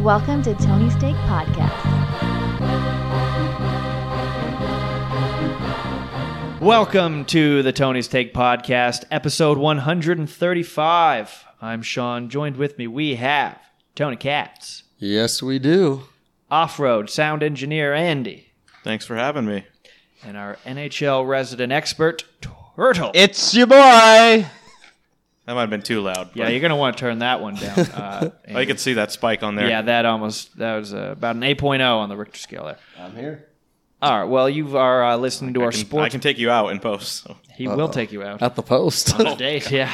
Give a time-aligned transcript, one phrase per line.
[0.00, 1.70] Welcome to Tony's Take Podcast.
[6.60, 11.44] Welcome to the Tony's Take Podcast, episode 135.
[11.60, 12.28] I'm Sean.
[12.30, 13.58] Joined with me, we have
[13.94, 16.02] Tony Katz, Yes, we do.
[16.50, 18.52] off road sound engineer Andy,
[18.84, 19.64] Thanks for having me.
[20.24, 22.24] and our NHL resident expert,
[22.76, 23.10] Turtle.
[23.14, 24.46] It's your boy.
[25.50, 26.30] That might have been too loud.
[26.34, 27.76] yeah, but you're going to want to turn that one down.
[27.92, 29.68] Uh, I Oh, could see that spike on there.
[29.68, 32.78] yeah, that almost, that was uh, about an 8.0 on the Richter scale there.
[32.96, 33.48] I'm here.
[34.00, 36.04] All right, well, you are uh, listening to I our can, sports.
[36.04, 37.24] I can take you out in post.
[37.24, 37.36] So.
[37.56, 38.42] he will take you out.
[38.42, 39.12] At the post.
[39.18, 39.90] on a date, yeah.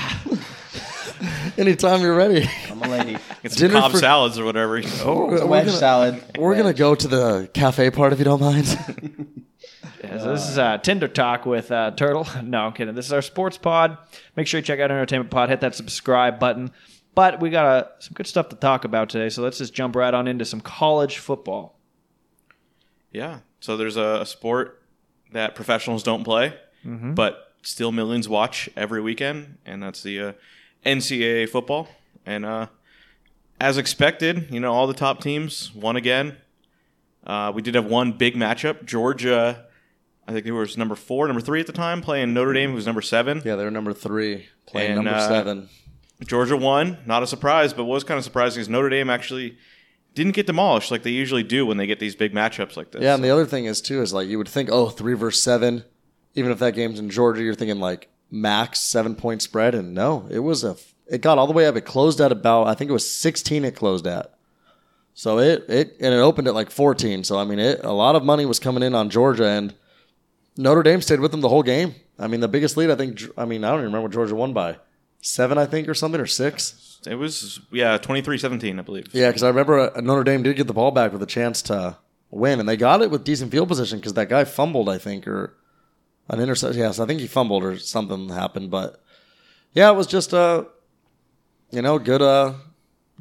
[1.56, 2.46] Anytime you're ready.
[2.70, 3.16] I'm a lady.
[3.42, 4.76] Get some Dinner cob for- salads or whatever.
[4.76, 4.80] Oh,
[5.32, 6.22] It's we're wedge gonna, salad.
[6.38, 9.42] we're gonna go to the cafe part if you don't mind.
[10.02, 12.26] Yeah, so this is uh, Tinder Talk with uh, Turtle.
[12.42, 12.94] No, I'm kidding.
[12.94, 13.98] This is our sports pod.
[14.36, 15.48] Make sure you check out Entertainment Pod.
[15.48, 16.70] Hit that subscribe button.
[17.14, 19.96] But we got uh, some good stuff to talk about today, so let's just jump
[19.96, 21.78] right on into some college football.
[23.12, 23.38] Yeah.
[23.60, 24.82] So there's a, a sport
[25.32, 27.14] that professionals don't play, Mm-hmm.
[27.14, 30.32] but still millions watch every weekend, and that's the uh,
[30.84, 31.88] NCAA football.
[32.24, 32.66] And uh,
[33.60, 36.36] as expected, you know, all the top teams won again.
[37.26, 38.84] Uh, we did have one big matchup.
[38.84, 39.65] Georgia,
[40.28, 42.76] I think they were number four, number three at the time, playing Notre Dame, who
[42.76, 43.42] was number seven.
[43.44, 45.68] yeah, they were number three, playing And, number uh, seven.
[46.24, 46.98] Georgia won.
[47.06, 49.56] Not a surprise, but what was kind of surprising is Notre Dame actually
[50.14, 53.02] didn't get demolished like they usually do when they get these big matchups like this.
[53.02, 55.42] Yeah, and the other thing is too is like you would think, oh, three versus
[55.42, 55.84] seven.
[56.34, 60.26] Even if that game's in Georgia, you're thinking like max seven point spread, and no,
[60.30, 60.76] it was a.
[61.06, 61.76] It got all the way up.
[61.76, 63.64] It closed at about I think it was 16.
[63.64, 64.34] It closed at.
[65.14, 67.22] So it it and it opened at like 14.
[67.24, 69.74] So I mean, it a lot of money was coming in on Georgia, and
[70.56, 71.94] Notre Dame stayed with them the whole game.
[72.18, 73.20] I mean, the biggest lead I think.
[73.36, 74.78] I mean, I don't even remember what Georgia won by
[75.20, 77.00] seven, I think, or something, or six.
[77.06, 79.08] it was yeah 23-17, I believe.
[79.12, 81.62] Yeah, because I remember uh, Notre Dame did get the ball back with a chance
[81.62, 81.98] to
[82.30, 85.26] win, and they got it with decent field position because that guy fumbled, I think,
[85.26, 85.54] or
[86.28, 86.80] an interception.
[86.80, 88.70] Yes, I think he fumbled or something happened.
[88.70, 89.02] But
[89.74, 90.66] yeah, it was just a
[91.70, 92.54] you know good uh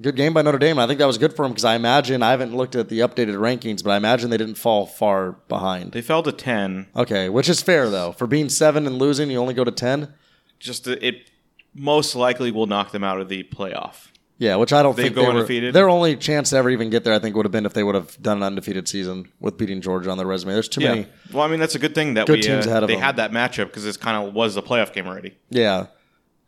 [0.02, 0.80] good game by Notre Dame.
[0.80, 3.00] I think that was good for him because I imagine I haven't looked at the
[3.00, 5.92] updated rankings, but I imagine they didn't fall far behind.
[5.94, 6.88] They fell to ten.
[6.96, 10.14] Okay, which is fair though for being seven and losing, you only go to ten.
[10.60, 11.30] Just it
[11.74, 14.08] most likely will knock them out of the playoff.
[14.38, 15.74] Yeah, which I don't They think go they were, undefeated?
[15.74, 17.84] Their only chance to ever even get there, I think, would have been if they
[17.84, 20.52] would have done an undefeated season with beating Georgia on their resume.
[20.52, 20.90] There's too Yeah.
[20.90, 21.08] many.
[21.32, 22.96] Well, I mean that's a good thing that Good we teams uh, ahead of they
[22.96, 23.04] them.
[23.04, 25.38] had that matchup because this kind of was a playoff game already.
[25.52, 25.86] Yeah,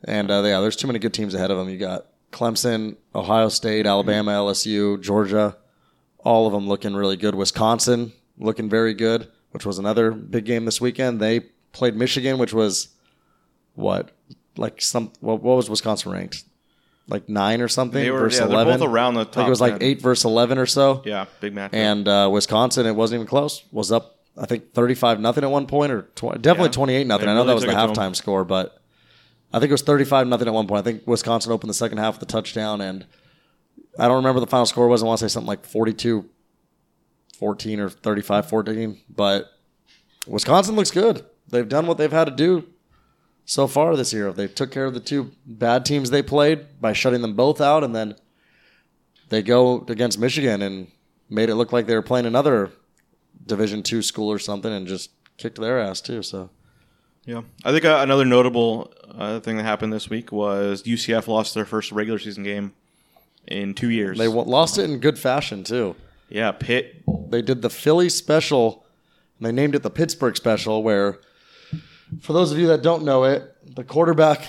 [0.04, 1.70] and uh, yeah, there's too many good teams ahead of them.
[1.70, 5.58] You got Clemson, Ohio State, Alabama, LSU, Georgia,
[6.20, 7.34] all of them looking really good.
[7.36, 11.20] Wisconsin looking very good, which was another big game this weekend.
[11.20, 11.40] They
[11.72, 12.90] played Michigan, which was
[13.76, 14.12] what
[14.56, 16.44] like some what, what was Wisconsin ranked
[17.08, 18.80] like nine or something They were versus yeah, eleven.
[18.80, 19.38] both around the top.
[19.38, 21.02] like it was like eight versus eleven or so.
[21.06, 21.70] Yeah, big matchup.
[21.74, 23.64] And uh, Wisconsin, it wasn't even close.
[23.72, 26.72] Was up, I think, thirty-five nothing at one point, or tw- definitely Yeah.
[26.72, 27.28] twenty-eight nothing.
[27.28, 28.12] They I know that was the took it to 'em.
[28.12, 28.77] halftime score, but
[29.54, 30.80] I think it was thirty-five nothing at one point.
[30.80, 33.06] I think Wisconsin opened the second half with a touchdown, and
[33.98, 35.02] I don't remember the final score was.
[35.02, 36.28] I want to say something like 42-14
[37.42, 39.52] or 35-14, but
[40.28, 41.26] Wisconsin looks good.
[41.48, 42.68] They've done what they've had to do
[43.46, 44.34] so far this year.
[44.34, 47.84] They took care of the two bad teams they played by shutting them both out,
[47.84, 48.16] and then
[49.30, 50.92] they go against Michigan and
[51.30, 52.72] made it look like they were playing another
[53.46, 56.22] Division two school or something, and just kicked their ass too.
[56.22, 56.50] So
[57.28, 61.54] Yeah, I think uh, another notable uh, thing that happened this week was UCF lost
[61.54, 62.74] their first regular season game
[63.46, 64.18] in two years.
[64.18, 65.96] they wa- lost it in good fashion too.
[66.30, 67.04] yeah, Pitt.
[67.30, 68.86] They did the Philly special,
[69.38, 71.20] and they named it the Pittsburgh special, where
[72.22, 74.48] for those of you that don't know it, the quarterback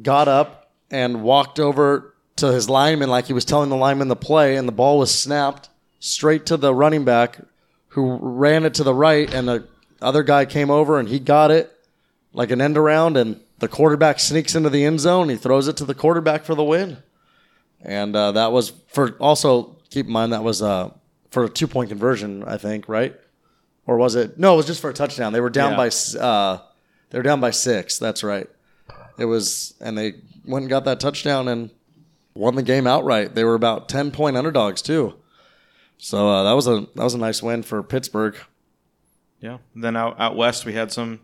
[0.00, 4.14] got up and walked over to his lineman like he was telling the lineman the
[4.14, 7.40] play, and the ball was snapped straight to the running back
[7.88, 9.66] who ran it to the right, and the
[10.00, 11.76] other guy came over and he got it
[12.32, 15.28] like an end around, and the quarterback sneaks into the end zone.
[15.28, 16.98] He throws it to the quarterback for the win,
[17.82, 20.90] and uh, that was for also keep in mind that was uh,
[21.30, 23.14] for a two point conversion, I think, right?
[23.86, 24.38] Or was it?
[24.38, 25.32] No, it was just for a touchdown.
[25.32, 25.76] They were down Yeah.
[25.76, 26.58] by uh,
[27.10, 27.98] they were down by six.
[27.98, 28.48] That's right.
[29.18, 30.14] It was, and they
[30.46, 31.70] went and got that touchdown and
[32.34, 33.34] won the game outright.
[33.34, 35.14] They were about ten point underdogs too.
[35.98, 38.36] So uh, that was a that was a nice win for Pittsburgh.
[39.40, 39.58] Yeah.
[39.74, 41.20] Then out out west, we had some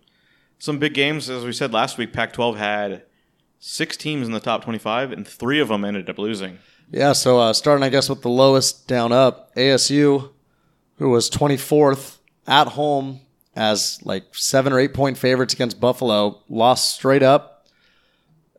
[0.59, 1.31] some big games.
[1.31, 3.03] As we said last week, Pac-12 had
[3.59, 6.59] six teams in the top 25, and three of them ended up losing.
[6.91, 10.31] Yeah, so uh, starting, I guess, with the lowest down up, ASU,
[10.97, 13.21] who was 24th at home
[13.55, 17.67] as like seven or eight point favorites against Buffalo, lost straight up.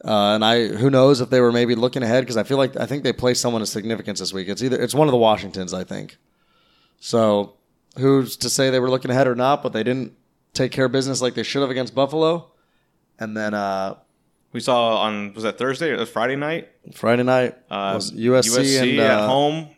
[0.03, 2.77] Uh, and I, who knows if they were maybe looking ahead because I feel like
[2.77, 4.47] I think they play someone of significance this week.
[4.47, 6.17] It's either it's one of the Washingtons, I think.
[6.99, 7.55] So
[7.97, 9.61] who's to say they were looking ahead or not?
[9.63, 10.13] But they didn't
[10.53, 12.51] take care of business like they should have against Buffalo.
[13.19, 13.95] And then uh,
[14.53, 16.69] We saw on was that Thursday or Friday night?
[16.93, 19.69] Friday night Uh, was USC, and at uh, home.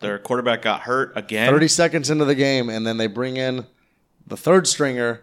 [0.00, 1.50] Their quarterback got hurt again.
[1.50, 3.66] 30 seconds into the game, and then they bring in
[4.26, 5.22] the third stringer,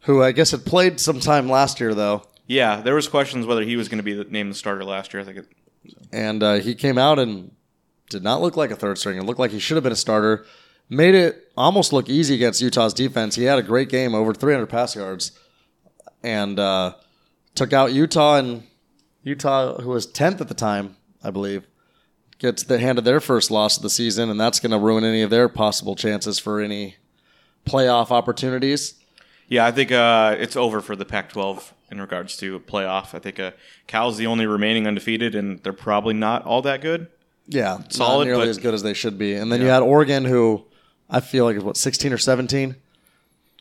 [0.00, 3.62] who I guess had played some time last year though, Yeah, there was questions whether
[3.62, 5.20] he was going to be the, named the starter last year.
[5.22, 5.46] I think it,
[6.12, 7.50] and uh, he came out and
[8.10, 9.22] did not look like a third stringer.
[9.22, 10.46] Looked like he should have been a starter.
[10.88, 13.34] Made it almost look easy against Utah's defense.
[13.34, 15.32] He had a great game, over 300 pass yards,
[16.22, 16.94] and uh,
[17.54, 18.36] took out Utah.
[18.36, 18.62] And
[19.24, 21.66] Utah, who was 10th at the time, I believe,
[22.38, 25.22] gets the handed their first loss of the season, and that's going to ruin any
[25.22, 26.96] of their possible chances for any
[27.64, 28.94] playoff opportunities.
[29.48, 33.12] yeah, I think uh, it's over for the Pac-12 in regards to playoff.
[33.14, 33.52] I think uh,
[33.88, 37.08] Cal's the only remaining undefeated, and they're probably not all that good.
[37.48, 39.34] Yeah, Solid, not nearly but- as good as they should be.
[39.34, 40.64] And then you had Oregon, who
[41.08, 42.76] I feel like is what 16 or 17.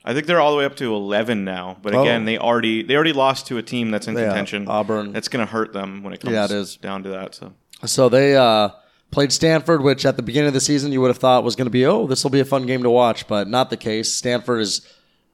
[0.07, 1.77] I think they're all the way up to 11 now.
[1.81, 2.01] But Oh.
[2.01, 4.67] again, they already they already lost to a team that's in Yeah, contention.
[4.67, 5.11] Auburn.
[5.13, 6.75] That's going to hurt them when it comes Yeah, it is.
[6.77, 7.33] down to that.
[7.35, 7.53] So
[7.85, 8.69] So they uh,
[9.11, 11.65] played Stanford, which at the beginning of the season you would have thought was going
[11.65, 14.11] to be, oh, this will be a fun game to watch, but not the case.
[14.13, 14.81] Stanford has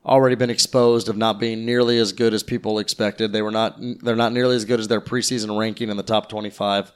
[0.06, 3.34] already been exposed of not being nearly as good as people expected.
[3.34, 3.76] They were not.
[3.80, 6.92] They're not nearly as good as their preseason ranking in the top 25.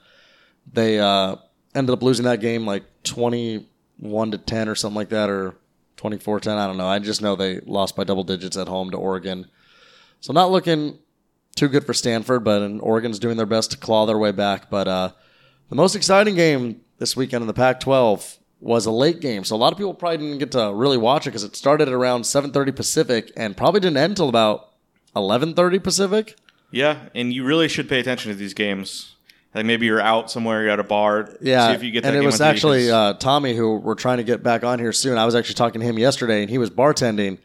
[0.72, 1.36] They uh,
[1.74, 2.84] ended up losing that game like
[4.00, 5.56] 21 to 10 or something like that, or
[5.96, 6.56] 24 10.
[6.58, 6.86] I don't know.
[6.86, 9.46] I just know they lost by double digits at home to Oregon.
[10.20, 10.98] So not looking
[11.54, 14.70] too good for Stanford, but and Oregon's doing their best to claw their way back.
[14.70, 15.10] But uh,
[15.68, 19.58] the most exciting game this weekend in the Pac-12 was a late game, so a
[19.58, 22.22] lot of people probably didn't get to really watch it because it started at around
[22.22, 24.70] 7:30 Pacific and probably didn't end until about
[25.14, 26.36] 11:30 Pacific.
[26.70, 29.15] yeah, and you really should pay attention to these games.
[29.56, 31.30] Like maybe you're out somewhere, you're at a bar.
[31.40, 34.18] Yeah, see if you get that and it was actually uh, Tommy who we're trying
[34.18, 35.16] to get back on here soon.
[35.16, 37.38] I was actually talking to him yesterday, and he was bartending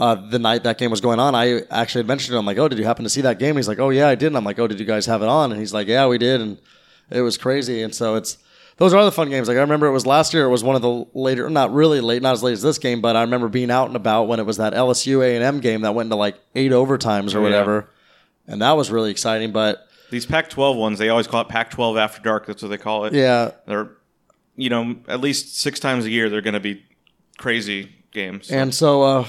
[0.00, 1.34] uh, the night that game was going on.
[1.34, 3.56] I actually had mentioned to him like, "Oh, did you happen to see that game?"
[3.56, 5.28] He's like, "Oh yeah, I did." And I'm like, "Oh, did you guys have it
[5.28, 6.56] on?" And he's like, "Yeah, we did," and
[7.10, 7.82] it was crazy.
[7.82, 8.38] And so it's
[8.78, 9.46] those are the fun games.
[9.48, 10.44] Like I remember it was last year.
[10.46, 13.02] It was one of the later, not really late, not as late as this game,
[13.02, 15.60] but I remember being out and about when it was that LSU A and M
[15.60, 17.44] game that went into like eight overtimes or Oh, yeah.
[17.44, 17.90] whatever,
[18.46, 19.52] and that was really exciting.
[19.52, 22.46] But these Pac-12 ones, they always call it Pac-12 after dark.
[22.46, 23.12] That's what they call it.
[23.14, 23.90] yeah, They're,
[24.56, 26.84] you know, at least six times a year they're going to be
[27.38, 28.50] crazy games.
[28.50, 29.26] And so, uh,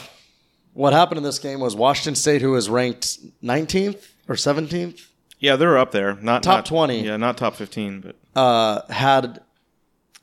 [0.73, 5.01] what happened in this game was Washington State, who was ranked 19th or 17th,
[5.39, 6.15] yeah, they're up there.
[6.15, 7.05] Not Top not- 20.
[7.05, 9.41] Yeah, not top 15, but uh, had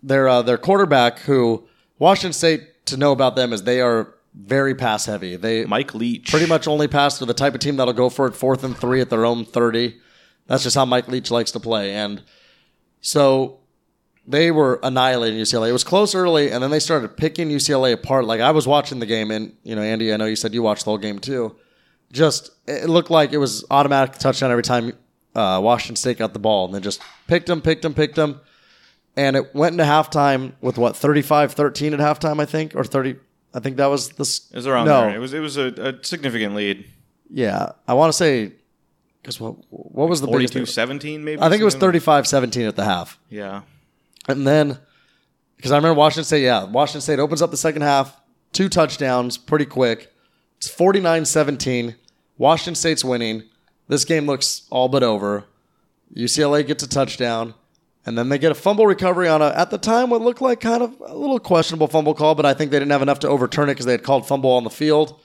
[0.02, 1.68] their uh, their quarterback, who
[2.00, 5.36] Washington State to know about them is they are very pass heavy.
[5.36, 6.30] They Mike Leach.
[6.30, 8.76] pretty much only pass to the type of team that'll go for it fourth and
[8.76, 9.96] three at their own 30.
[10.46, 11.94] That's just how Mike Leach likes to play.
[11.94, 12.22] And
[13.00, 13.60] so
[14.26, 15.68] they were annihilating UCLA.
[15.68, 18.24] It was close early, and then they started picking UCLA apart.
[18.24, 20.62] Like I was watching the game, and you know, Andy, I know you said you
[20.62, 21.56] watched the whole game too.
[22.12, 24.92] Just it looked like it was automatic touchdown every time
[25.34, 28.40] uh, Washington State got the ball, and then just picked them, picked them, picked them.
[29.16, 33.16] And it went into halftime with what 35-13 at halftime, I think, or thirty.
[33.52, 34.50] I think that was this.
[34.50, 35.16] It was around no, there.
[35.16, 36.86] It was it was a, a significant lead.
[37.30, 38.52] yeah, I want to say
[39.24, 40.52] because what what was the biggest?
[40.54, 41.40] 42-17 maybe.
[41.40, 42.00] I think it was something?
[42.00, 43.62] 35-17 at the half, Yeah.
[44.28, 44.78] and then
[45.56, 46.42] because I remember Washington State.
[46.44, 48.14] Yeah, Washington State opens up the second half,
[48.52, 50.12] two touchdowns, pretty quick.
[50.58, 51.94] It's 49-17.
[52.36, 53.44] Washington State's winning.
[53.88, 55.44] This game looks all but over.
[56.14, 57.54] UCLA gets a touchdown,
[58.04, 60.60] and then they get a fumble recovery on a at the time what looked like
[60.60, 63.28] kind of a little questionable fumble call, but I think they didn't have enough to
[63.28, 65.18] overturn it because they had called fumble on the field.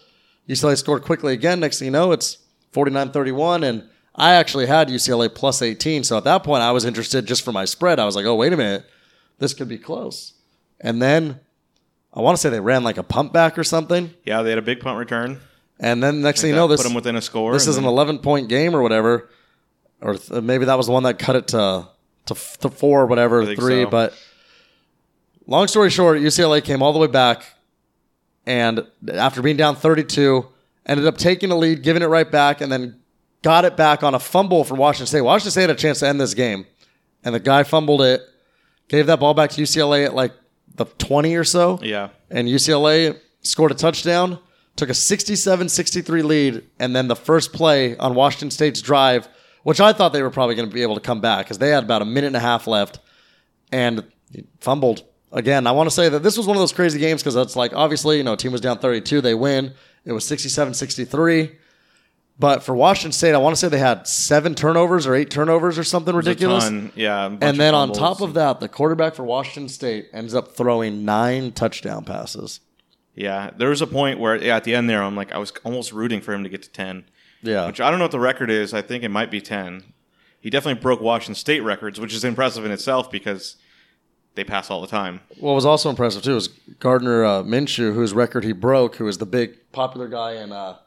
[0.48, 1.60] UCLA scored quickly again.
[1.60, 2.38] Next thing you know, it's
[2.74, 6.04] 49-31, and I actually had UCLA plus 18.
[6.04, 8.00] So at that point, I was interested just for my spread.
[8.00, 8.86] I was like, oh, wait a minute.
[9.40, 10.34] This could be close.
[10.82, 11.40] And then
[12.14, 14.14] I want to say they ran like a pump back or something.
[14.26, 15.40] Yeah, they had a big punt return.
[15.80, 17.54] And then next thing you know, this, put them within a score.
[17.54, 19.30] this is an 11 point game or whatever.
[20.02, 21.88] Or th- maybe that was the one that cut it to,
[22.26, 23.84] to, f- to four or whatever, three.
[23.84, 23.90] so.
[23.90, 24.14] But
[25.48, 27.46] long story short, UCLA came all the way back.
[28.46, 30.46] And after being down 32,
[30.86, 33.00] ended up taking the lead, giving it right back, and then
[33.42, 35.22] got it back on a fumble from Washington State.
[35.22, 36.66] Washington State had a chance to end this game.
[37.24, 38.22] And the guy fumbled it,
[38.88, 40.34] gave that ball back to UCLA at like
[40.76, 42.10] the 20 or so Yeah.
[42.30, 44.40] and UCLA scored a touchdown,
[44.78, 49.28] took a 67-63 lead, and then the first play on Washington State's drive,
[49.64, 51.70] which I thought they were probably going to be able to come back because they
[51.70, 53.00] had about a minute and a half left,
[53.72, 54.04] and
[54.62, 55.04] fumbled
[55.34, 55.68] again.
[55.68, 57.74] I want to say that this was one of those crazy games because it's like
[57.74, 59.74] obviously you know team was down 32, they win.
[60.06, 61.56] It was 67-63.
[62.40, 65.78] But for Washington State, I want to say they had seven turnovers or eight turnovers
[65.78, 66.64] or something ridiculous.
[66.64, 67.26] ton, yeah.
[67.42, 71.52] And then on top of that, the quarterback for Washington State ends up throwing nine
[71.52, 72.62] touchdown passes.
[73.14, 75.52] yeah, there was a point where yeah, at the end there, I'm like, I was
[75.66, 77.04] almost rooting for him to get to ten.
[77.42, 77.68] Yeah.
[77.68, 78.74] Which I don't know what the record is.
[78.74, 79.84] I think it might be ten.
[80.40, 83.58] He definitely broke Washington State records, which is impressive in itself because
[84.36, 85.20] they pass all the time.
[85.40, 86.48] What was also impressive too is
[86.80, 90.78] Gardner uh, Minshew, whose record he broke, who is the big popular guy in uh,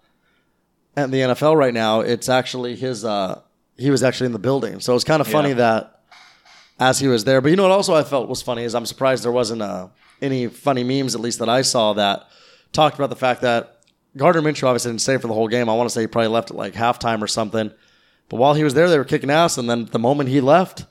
[0.97, 2.01] in the NFL right now.
[2.01, 3.05] It's actually his.
[3.05, 3.41] Uh,
[3.77, 5.55] he was actually in the building, so it's kind of funny Yeah.
[5.55, 6.01] that
[6.79, 7.41] as he was there.
[7.41, 7.73] But you know what?
[7.73, 9.89] Also, I felt was funny is I'm surprised there wasn't uh,
[10.21, 12.27] any funny memes, at least that I saw, that
[12.73, 13.79] talked about the fact that
[14.17, 15.69] Gardner Minshew obviously didn't stay for the whole game.
[15.69, 17.71] I want to say he probably left at like halftime or something.
[18.29, 20.87] But while he was there, they were kicking ass, and then the moment he left.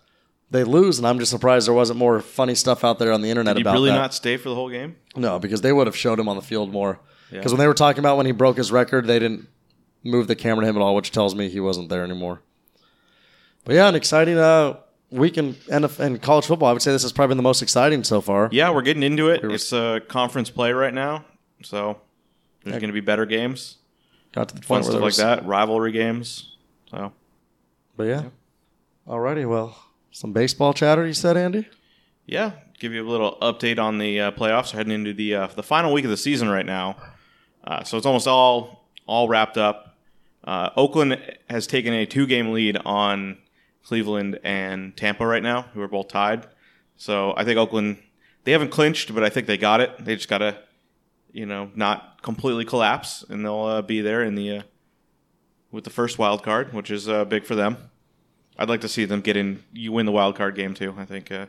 [0.49, 3.29] They lose, and I'm just surprised there wasn't more funny stuff out there on the
[3.29, 3.63] internet about it.
[3.63, 3.95] Did about really that.
[3.95, 4.97] not stay for the whole game?
[5.15, 6.99] No, because they would have showed him on the field more.
[7.31, 7.37] Yeah.
[7.39, 9.47] Because when they were talking about when he broke his record, they didn't
[10.03, 12.41] move the camera to him at all, which tells me he wasn't there anymore.
[13.63, 14.77] But yeah, an exciting uh,
[15.11, 16.69] week in, in college football.
[16.69, 18.49] I would say this is probably been the most exciting so far.
[18.51, 19.43] Yeah, we're getting into it.
[19.43, 21.25] It's a conference play right now,
[21.63, 22.01] so
[22.63, 23.77] there's going to be better games,
[24.31, 26.55] Got to the fun point where stuff like that, rivalry games.
[26.89, 27.11] So
[27.97, 28.23] But yeah.
[29.07, 29.77] Alrighty, well,
[30.11, 31.05] some baseball chatter.
[31.05, 31.67] You said, Andy.
[32.25, 34.73] yeah, give you a little update on the uh, playoffs.
[34.73, 36.97] We're heading into the uh, the final week of the season right now,
[37.65, 39.90] uh, so it's almost all all wrapped up.
[40.43, 43.37] Uh, Oakland has taken a two game lead on
[43.83, 46.47] Cleveland and Tampa right now, who are both tied.
[46.97, 47.97] So I think Oakland
[48.43, 50.03] they haven't clinched, but I think they got it.
[50.03, 50.57] They just got to
[51.31, 54.61] you know not completely collapse, and they'll uh, be there in the uh,
[55.71, 57.77] with the first wild card, which is uh, big for them.
[58.57, 59.63] I'd like to see them get in.
[59.73, 60.95] You win the wild card game too.
[60.97, 61.47] I think uh,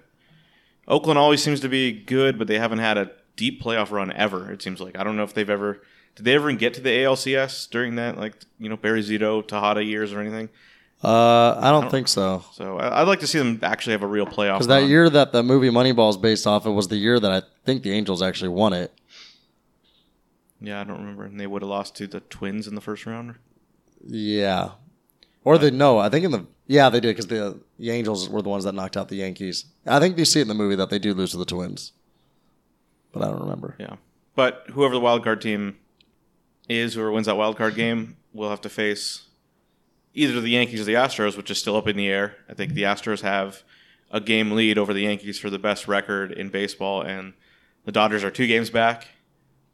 [0.86, 4.50] Oakland always seems to be good, but they haven't had a deep playoff run ever.
[4.52, 5.82] It seems like I don't know if they've ever
[6.16, 9.82] did they ever get to the ALCS during that like you know Barry Zito Tejada
[9.84, 10.48] years or anything.
[11.04, 12.44] Uh, I don't think so.
[12.52, 14.54] So I- I'd like to see them actually have a real playoff.
[14.58, 17.30] Because that year that the movie Moneyball is based off of was the year that
[17.32, 18.92] I think the Angels actually won it.
[20.60, 23.04] yeah, I don't remember, and they would have lost to the Twins in the first
[23.04, 23.34] round.
[24.06, 24.70] Yeah.
[25.44, 28.42] Or they no, I think in the yeah they did because the, the Angels were
[28.42, 29.64] the ones that knocked out the Yankees.
[29.86, 31.90] I think you see it in the movie that they do lose to the Twins,
[33.10, 33.74] but I don't remember.
[33.80, 33.96] Yeah,
[34.36, 35.78] but whoever the wild card team
[36.68, 39.26] is, whoever wins that wild card game, will have to face
[40.14, 42.36] either the Yankees or the Astros, which is still up in the air.
[42.48, 43.62] I think the Astros have
[44.10, 47.32] a game lead over the Yankees for the best record in baseball, and
[47.84, 49.08] the Dodgers are two games back.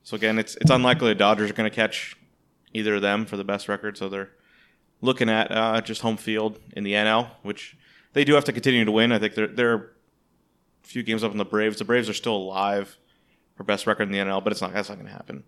[0.02, 2.16] So again, it's it's unlikely the Dodgers are going to catch
[2.72, 3.98] either of them for the best record.
[3.98, 4.30] So they're
[5.00, 7.76] looking at uh, just home field in the NL, which
[8.12, 9.12] they do have to continue to win.
[9.12, 9.86] I think they're they're a
[10.82, 11.78] few games up on the Braves.
[11.78, 12.96] The Braves are still alive
[13.56, 15.44] for best record in the NL, but it's not that's not going to happen.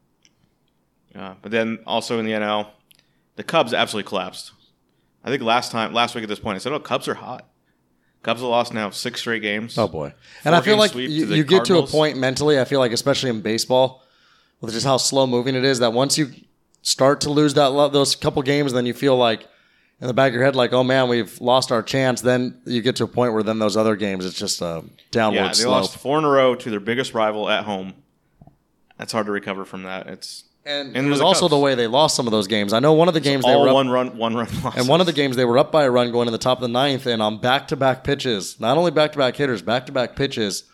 [1.14, 2.68] Uh, but then also in the NL,
[3.36, 4.52] the Cubs absolutely collapsed.
[5.24, 7.46] I think last time, last week at this point, I said, "Oh, Cubs are hot."
[8.22, 9.78] Cubs have lost now six straight games.
[9.78, 10.14] Oh boy!
[10.44, 12.60] And I feel like you, you get to a point mentally.
[12.60, 14.02] I feel like especially in baseball,
[14.60, 16.30] with just how slow moving it is, that once you
[16.82, 19.46] start to lose that those couple games, then you feel like
[20.00, 22.20] in the back of your head, like, oh man, we've lost our chance.
[22.20, 25.40] Then you get to a point where then those other games, it's just a downward
[25.40, 25.82] yeah, they slope.
[25.82, 27.94] lost four in a row to their biggest rival at home.
[28.96, 30.06] That's hard to recover from that.
[30.06, 31.50] It's And, And it was the also Cubs.
[31.50, 32.72] the way they lost some of those games.
[32.72, 34.76] I know one of the games they all were up, one run, one run loss.
[34.78, 36.58] and one of the games they were up by a run going to the top
[36.58, 39.62] of the ninth, and on back to back pitches, not only back to back hitters,
[39.62, 40.64] back to back pitches,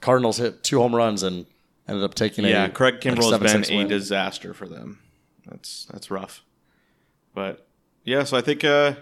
[0.00, 1.46] Cardinals hit two home runs and
[1.88, 3.88] ended up taking a yeah, Craig Kimbrel like has been a win.
[3.88, 4.98] disaster for them.
[5.46, 6.42] That's that's rough.
[7.34, 7.66] But
[8.04, 8.94] yeah, so I think uh,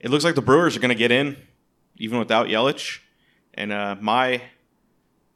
[0.00, 1.36] it looks like the Brewers are going to get in,
[1.96, 3.00] even without Yelich.
[3.54, 4.42] And uh, my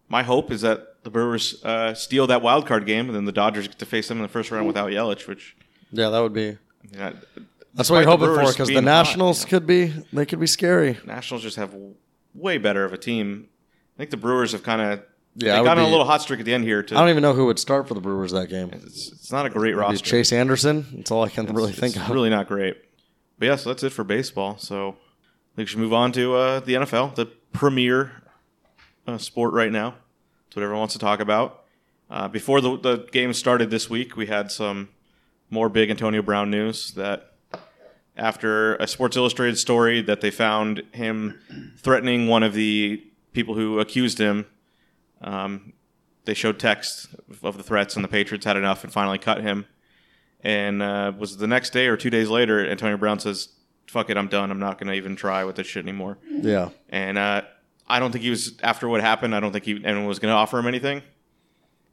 [0.08, 3.32] my hope is that the Brewers uh, steal that wild card game, and then the
[3.32, 5.26] Dodgers get to face them in the first round without Yelich.
[5.26, 5.56] Which
[5.90, 6.58] Yeah, that would be.
[6.98, 7.14] I-
[7.74, 10.40] That's what you're hoping for because the hot, Nationals you know, could be they could
[10.40, 10.98] be scary.
[11.06, 11.74] Nationals just have
[12.34, 13.48] way better of a team.
[13.96, 15.02] I think the Brewers have kind of
[15.36, 16.82] Yeah, they got on a little hot streak at the end here.
[16.82, 18.70] To, I don't even know who would start for the Brewers that game.
[18.72, 20.04] it's, it's not a great roster.
[20.04, 20.86] Chase Anderson.
[20.96, 22.10] That's all I can really It's- think of.
[22.14, 22.76] Really not great.
[23.38, 24.58] But yeah, so that's it for baseball.
[24.58, 24.96] So
[25.56, 28.22] we should move on to uh, the NFL, the premier
[29.06, 29.94] uh, sport right now.
[30.50, 31.62] That's what everyone wants to talk about.
[32.10, 34.88] Uh, before the, the game started this week, we had some
[35.48, 37.34] more big Antonio Brown news that
[38.16, 41.40] after a Sports Illustrated story that they found him
[41.78, 43.00] threatening one of the
[43.32, 44.44] people who accused him,
[45.20, 45.72] um,
[46.24, 47.14] they showed text
[47.44, 49.66] of the threats, and the Patriots had enough and finally cut him.
[50.40, 53.50] And uh, was it the next day or two days later, Antonio Brown says,
[53.86, 54.50] "Fuck it, I'm done.
[54.50, 57.42] I'm not going to even try with this shit anymore." Yeah, And uh,
[57.90, 59.34] I don't think he was after what happened.
[59.34, 61.02] I don't think he anyone was going to offer him anything.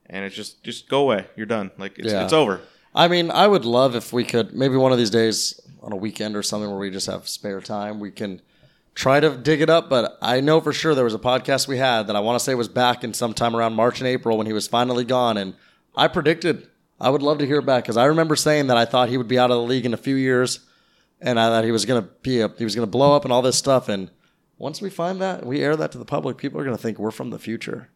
[0.10, 1.26] And it's just just go away.
[1.36, 1.72] You're done.
[1.78, 2.24] Like it's, Yeah.
[2.24, 2.62] it's over.
[2.96, 5.96] I mean, I would love if we could maybe one of these days on a
[5.96, 8.42] weekend or something where we just have spare time, we can
[8.96, 9.90] try to dig it up.
[9.90, 12.44] But I know for sure there was a podcast we had that I want to
[12.44, 15.54] say was back in sometime around March and April when he was finally gone, and
[15.96, 16.68] I predicted
[17.00, 19.18] I would love to hear it back because I remember saying that I thought he
[19.18, 20.62] would be out of the league in a few years,
[21.22, 23.42] and I thought he was gonna be a, he was gonna blow up and all
[23.44, 23.88] this stuff.
[23.90, 24.10] And
[24.58, 27.12] once we find that, we air that to the public, people are gonna think we're
[27.12, 27.90] from the future,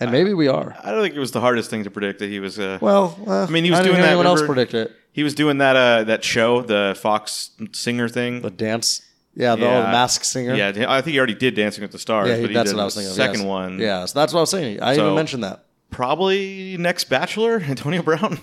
[0.00, 0.76] and maybe we are.
[0.82, 2.58] I don't think it was the hardest thing to predict that he was.
[2.58, 4.54] Uh, Well, uh, I mean, he was I didn't doing hear that, Anyone else remember?
[4.66, 4.96] predict it?
[5.12, 8.40] he was doing that uh, that show, the Fox singer thing.
[8.42, 9.02] The dance,
[9.34, 9.80] yeah, the, Yeah.
[9.82, 10.54] the mask singer.
[10.54, 12.28] yeah, I think he already did Dancing with the Stars.
[12.28, 13.10] Yeah, he, but he that's did what I was the thinking.
[13.10, 13.48] of, Second yes.
[13.48, 14.80] one, Yeah, so that's what I was saying.
[14.82, 15.64] I So- even mentioned that.
[15.90, 18.38] probably next Bachelor, Antonio Brown.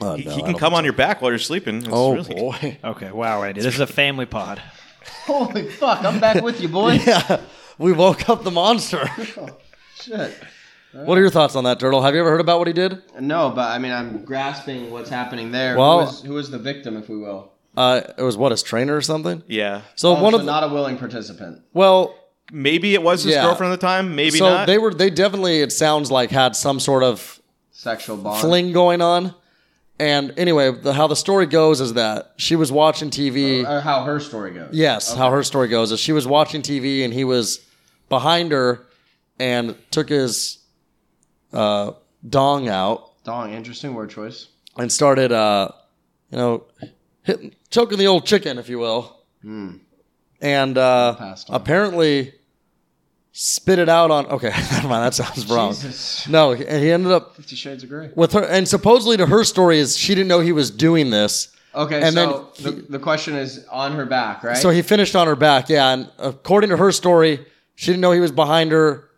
[0.00, 1.76] Oh, he no, he can come think on your back while you're sleeping.
[1.78, 1.88] It's.
[1.90, 2.78] Oh really- boy.
[2.84, 4.60] Okay, wow, Andy, this is a family pod.
[5.26, 6.04] Holy fuck!
[6.04, 6.92] I'm back with you, boy.
[7.06, 7.40] yeah,
[7.78, 9.08] we woke up the monster.
[10.00, 10.36] Shit.
[10.92, 12.02] what are your thoughts on that, Turtle?
[12.02, 13.02] Have you ever heard about what he did?
[13.20, 15.76] No, but I mean, I'm grasping what's happening there.
[15.76, 17.52] Well- who, is, who is the victim, if we will?
[17.76, 19.42] Uh, it was what his trainer or something.
[19.46, 21.62] Yeah, So Oh, one so of the, not a willing participant.
[21.72, 22.14] well,
[22.52, 23.44] maybe it was his Yeah.
[23.44, 24.14] girlfriend at the time.
[24.14, 24.66] Maybe so not.
[24.66, 27.40] they were they definitely it sounds like had some sort of
[27.70, 28.40] Sexual bond.
[28.42, 29.34] fling going on.
[29.98, 33.64] And anyway, the, how the story goes is that she was watching TV.
[33.68, 34.70] Or how her story goes.
[34.72, 37.60] Yes, how her story goes is she was watching TV and he was
[38.08, 38.86] behind her
[39.38, 40.58] and took his
[41.52, 41.92] uh,
[42.28, 44.48] dong out Dong, interesting word choice.
[44.76, 45.68] and started, uh,
[46.30, 46.64] you know,
[47.22, 49.20] hitting, choking the old chicken, if you will.
[50.40, 52.34] And uh, apparently
[53.32, 54.26] spit it out on.
[54.26, 55.04] Okay, never mind.
[55.04, 55.72] That sounds wrong.
[55.72, 56.28] Jesus.
[56.28, 58.10] No, and he ended up Fifty Shades of Grey.
[58.14, 61.48] with her, and supposedly to her story is she didn't know he was doing this.
[61.74, 64.58] Okay, And so then the, the question is on her back, right?
[64.58, 65.94] So he finished on her back, yeah.
[65.94, 67.46] And according to her story,
[67.76, 69.08] she didn't know he was behind her,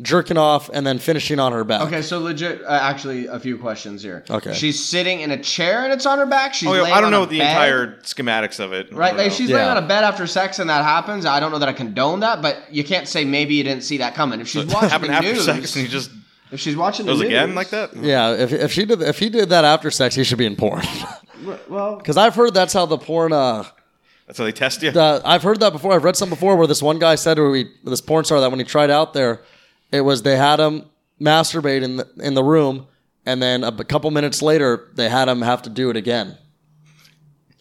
[0.00, 1.82] jerking off, and then finishing on her back.
[1.82, 2.62] Okay, so legit.
[2.62, 4.24] Uh, actually, a few questions here.
[4.30, 4.52] Okay.
[4.54, 6.54] she's sitting in a chair and it's on her back.
[6.54, 7.48] She's Oh, yeah, laying I don't on know a the bed.
[7.50, 8.92] entire schematics of it.
[8.92, 9.32] Right, like know.
[9.32, 9.72] she's laying Yeah.
[9.72, 11.26] on a bed after sex and that happens.
[11.26, 13.98] I don't know that I condone that, but you can't say maybe you didn't see
[13.98, 14.40] that coming.
[14.40, 16.10] If she's watching happened the after news, sex and he just
[16.52, 17.94] if she's watching the goes news again like that.
[17.96, 20.54] Yeah, if, if she did if he did that after sex, he should be in
[20.56, 20.82] porn.
[21.68, 23.32] Well, Because I've heard that's how the porn.
[23.32, 23.64] Uh,
[24.26, 24.90] That's how they test you.
[24.90, 25.92] the, I've heard that before.
[25.94, 28.50] I've read some before where this one guy said, where he, this porn star, that
[28.50, 29.40] when he tried out there,
[29.92, 30.84] it was they had him
[31.20, 32.86] masturbate in the, in the room,
[33.26, 36.36] and then a couple minutes later, they had him have to do it again.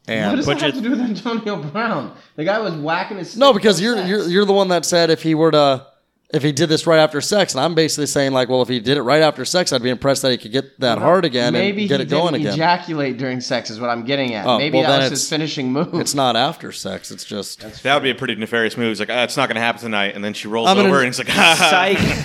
[0.07, 2.15] And what does Put that have to do with Antonio Brown?
[2.37, 3.35] The guy was whacking his.
[3.35, 5.85] no, because you're you're you're the one that said if he were to
[6.29, 8.81] if he did this right after sex, and I'm basically saying like, well, if he
[8.81, 11.53] did it right after sex, I'd be impressed that he could get that hard again
[11.53, 12.53] Maybe and get he it going didn't again.
[12.55, 14.45] ejaculate during sex is what I'm getting at.
[14.45, 15.93] Oh, Maybe well, then that was it's- his finishing move.
[15.93, 18.89] it's not after sex; it's just That would be a pretty nefarious move.
[18.89, 20.15] He's like, ah, it's not going to happen tonight.
[20.15, 21.69] And then she rolls I'm gonna- over and he's like, ha, ha.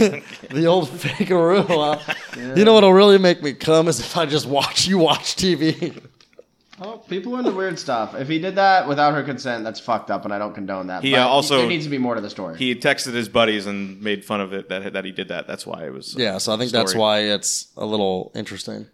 [0.00, 0.24] Psych.
[0.50, 1.66] the old fakearoo.
[1.68, 2.14] Huh?
[2.56, 6.02] You know what'll really make me come is if I just watch you watch TV.
[6.85, 8.14] Oh, people are into weird stuff.
[8.14, 11.03] If he did that without her consent, that's fucked up, and I don't condone that.
[11.05, 12.59] He, But uh, also- there needs to be more to the story.
[12.59, 15.47] He texted his buddies and made fun of it that, that he did that.
[15.47, 16.14] That's why it was.
[16.18, 17.01] Yeah, so I think that's Story.
[17.01, 18.87] why it's a little interesting.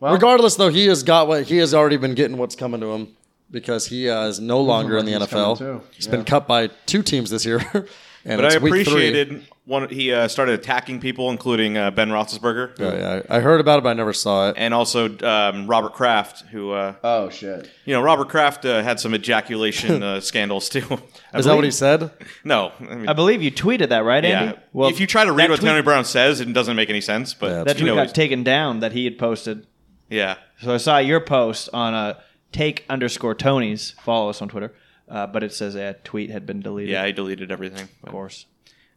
[0.00, 2.92] Well- Regardless, though, he has got what he has already been getting what's coming to
[2.92, 3.16] him
[3.50, 5.58] because he uh, is no longer in the He's NFL.
[5.58, 5.86] coming too.
[5.92, 7.60] He's been cut by two teams this year,
[8.24, 9.88] and But I appreciated one.
[9.88, 13.78] He uh, started attacking people, including uh, Ben Roethlisberger Oh, yeah, I I heard about
[13.78, 14.56] it, but I never saw it.
[14.58, 17.70] and also um, Robert Kraft, who uh, oh shit!
[17.84, 20.80] you know Robert Kraft uh, had some ejaculation uh, scandals too.
[21.34, 22.10] Is that what he said?
[22.44, 24.58] no, I mean, I believe you tweeted that, right, Andy?
[24.74, 24.88] yeah.
[24.88, 27.32] if you try to read what tweet- Tony Brown says, it doesn't make any sense.
[27.34, 29.66] But Yeah, that that's you tweet know, got taken down that he had posted.
[30.08, 32.18] yeah, So I saw your post on a
[32.52, 33.94] take underscore Tony's.
[34.02, 34.74] Follow us on Twitter.
[35.10, 36.92] Uh, but it says that tweet had been deleted.
[36.92, 37.88] yeah, he deleted everything.
[38.04, 38.46] of course.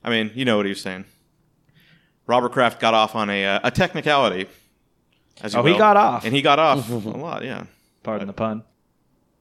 [0.03, 1.05] I mean, you know what he was saying.
[2.27, 4.47] Robert Kraft got off on a uh, a technicality.
[5.41, 6.23] As you Oh, he got off.
[6.25, 7.43] and he got off a lot.
[7.43, 7.65] Yeah.
[8.03, 8.63] Pardon the pun.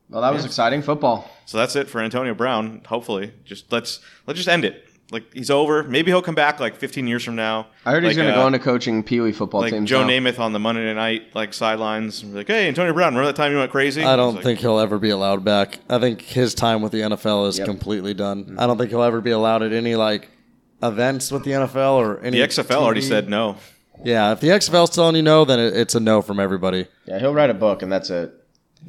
[0.09, 1.31] Well, that was exciting football.
[1.47, 2.83] So that's it for Antonio Brown.
[2.87, 4.89] Hopefully, just let's let's just end it.
[5.13, 5.83] Like he's over.
[5.83, 7.67] Maybe he'll come back like 15 years from now.
[7.85, 9.89] I heard he's going to uh, go into coaching Pee Wee football like teams.
[9.89, 10.09] Joe now.
[10.09, 12.23] Namath on the Monday night like sidelines.
[12.23, 14.03] and be Like, hey, Antonio Brown, remember that time you went crazy?
[14.03, 15.79] I don't like, think he'll ever be allowed back.
[15.89, 17.67] I think his time with the NFL is Yep.
[17.67, 18.57] completely done.
[18.59, 20.31] I don't think he'll ever be allowed at any like
[20.83, 22.39] events with the NFL or any.
[22.39, 23.57] the XFL already said no.
[24.05, 26.87] Yeah, if the XFL's telling you no, then it, it's a no from everybody.
[27.07, 28.33] Yeah, he'll write a book and that's it.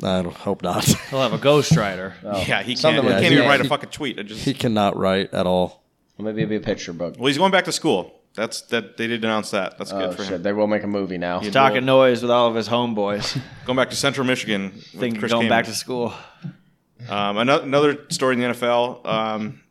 [0.02, 0.84] I don't, hope not.
[0.86, 2.14] He'll have a ghostwriter.
[2.24, 2.66] Yeah, he can't.
[2.66, 3.24] He can't that.
[3.32, 4.18] even write a fucking tweet.
[4.18, 5.83] It just, he cannot write at all.
[6.18, 7.16] Or maybe it'll be a picture book.
[7.18, 8.20] well, he's going back to school.
[8.36, 8.98] That's that.
[8.98, 9.78] They did announce that.
[9.78, 10.34] That's Oh good for shit!
[10.34, 10.44] him.
[10.44, 11.40] They will make a movie now.
[11.40, 13.40] He's talking noise with all of his homeboys.
[13.66, 14.72] Going back to Central Michigan.
[14.74, 16.14] with Thinking Chris going back to school.
[17.10, 19.06] Um, another, another story in the NFL.
[19.06, 19.62] Um,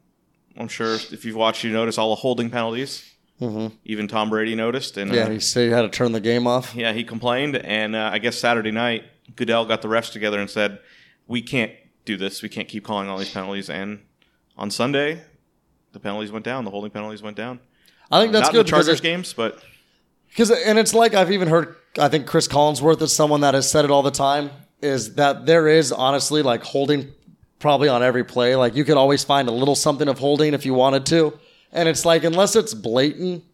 [0.57, 3.09] I'm sure if you've watched, you notice all the holding penalties.
[3.85, 6.47] Even Tom Brady noticed, and Yeah, uh, he said he had to turn the game
[6.47, 6.77] off.
[6.77, 9.03] yeah, he complained, and uh, I guess Saturday night,
[9.35, 10.79] Goodell got the refs together and said,
[11.27, 11.73] "We can't
[12.05, 12.41] do this.
[12.43, 14.05] We can't keep calling all these penalties." And
[14.57, 15.23] on Sunday,
[15.93, 16.65] the penalties went down.
[16.65, 17.61] The holding penalties went down.
[18.11, 19.63] I think that's Not good in the Chargers games, but
[20.29, 21.77] Because and it's like I've even heard.
[21.99, 24.51] I think Cris Collinsworth is someone that has said it all the time.
[24.81, 27.13] Is that there is honestly like holding
[27.59, 28.57] probably on every play.
[28.57, 31.39] Like you could always find a little something of holding if you wanted to,
[31.73, 33.45] and it's like unless it's blatant,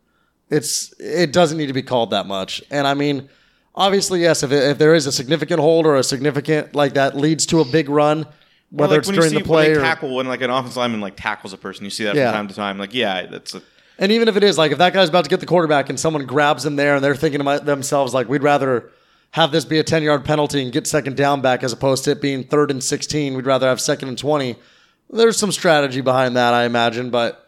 [0.51, 2.62] it's it doesn't need to be called that much.
[2.70, 3.29] And I mean,
[3.74, 7.16] obviously yes, if it, if there is a significant hold or a significant like that
[7.16, 8.27] leads to a big run,
[8.70, 10.50] whether like it's when you during see the play when or tackle when like an
[10.50, 12.31] offensive lineman like tackles a person, you see that Yeah.
[12.31, 12.78] from time to time.
[12.78, 13.62] Like, yeah, that's a,
[13.98, 15.98] And even if it is like if that guy's about to get the quarterback and
[15.98, 18.90] someone grabs him there and they're thinking to themselves like we'd rather
[19.33, 22.11] have this be a 10 yard penalty and get second down back as opposed to
[22.12, 24.57] it being third and 16 we'd rather have second and 20
[25.11, 27.46] there's some strategy behind that i imagine but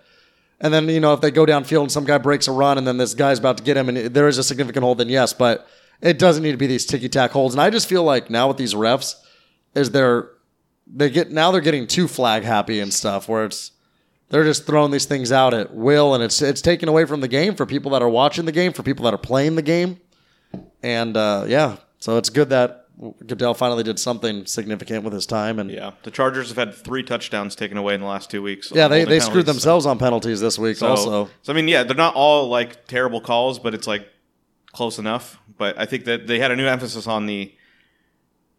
[0.61, 2.87] and then you know if they go downfield and some guy breaks a run and
[2.87, 5.33] then this guy's about to get him and there is a significant hold then yes
[5.33, 5.67] but
[6.03, 8.47] it doesn't need to be these ticky tack holds and i just feel like now
[8.47, 9.15] with these refs
[9.75, 10.29] is they're
[10.93, 13.73] they get now they're getting too flag happy and stuff where it's
[14.29, 17.29] they're just throwing these things out at will, and it's it's taken away from the
[17.29, 20.01] game for people that are watching the game, for people that are playing the game,
[20.83, 22.87] and uh, yeah, so it's good that
[23.27, 25.93] Goodell finally did something significant with his time, and yeah.
[26.03, 28.71] The Chargers have had three touchdowns taken away in the last two weeks.
[28.75, 31.31] Yeah they, they screwed themselves on penalties this week So, also.
[31.43, 34.07] so I mean, yeah, they're not all like terrible calls, but it's like
[34.73, 35.39] close enough.
[35.57, 37.55] But I think that they had a new emphasis on the.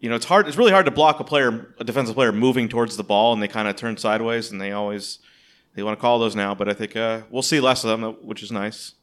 [0.01, 0.47] You know, it's hard.
[0.47, 3.41] It's really hard to block a player, a defensive player, moving towards the ball, and
[3.41, 5.19] they kind of turn sideways, and they always
[5.75, 6.55] they want to call those now.
[6.55, 8.95] But I think uh, we'll see less of them, which is nice.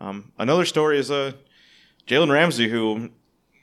[0.00, 1.32] Um, another story is uh,
[2.06, 3.10] Jalen Ramsey, who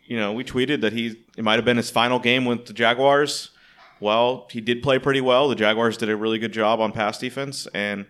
[0.06, 2.74] you know we tweeted that he it might have been his final game with the
[2.74, 3.52] Jaguars.
[4.02, 5.48] Well, he did play pretty well.
[5.48, 8.06] The Jaguars did a really good job on pass defense, and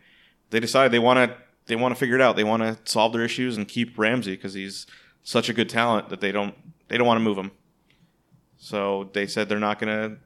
[0.49, 2.35] they decided they want to they want to figure it out.
[2.35, 4.87] They want to solve their issues and keep Ramsey because he's
[5.21, 6.55] such a good talent that they don't
[6.87, 7.51] they don't want to move him.
[8.57, 10.17] So they said they're not going to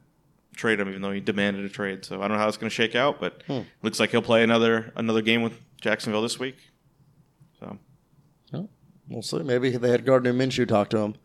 [0.56, 2.06] trade him, even though he demanded a trade.
[2.06, 3.44] So I don't know how it's going to shake out, but
[3.82, 6.58] looks like he'll play another another game with Jacksonville this week.
[7.60, 7.78] So
[9.12, 9.39] We'll see.
[9.39, 11.15] Maybe they had Gardner Minshew talk to him.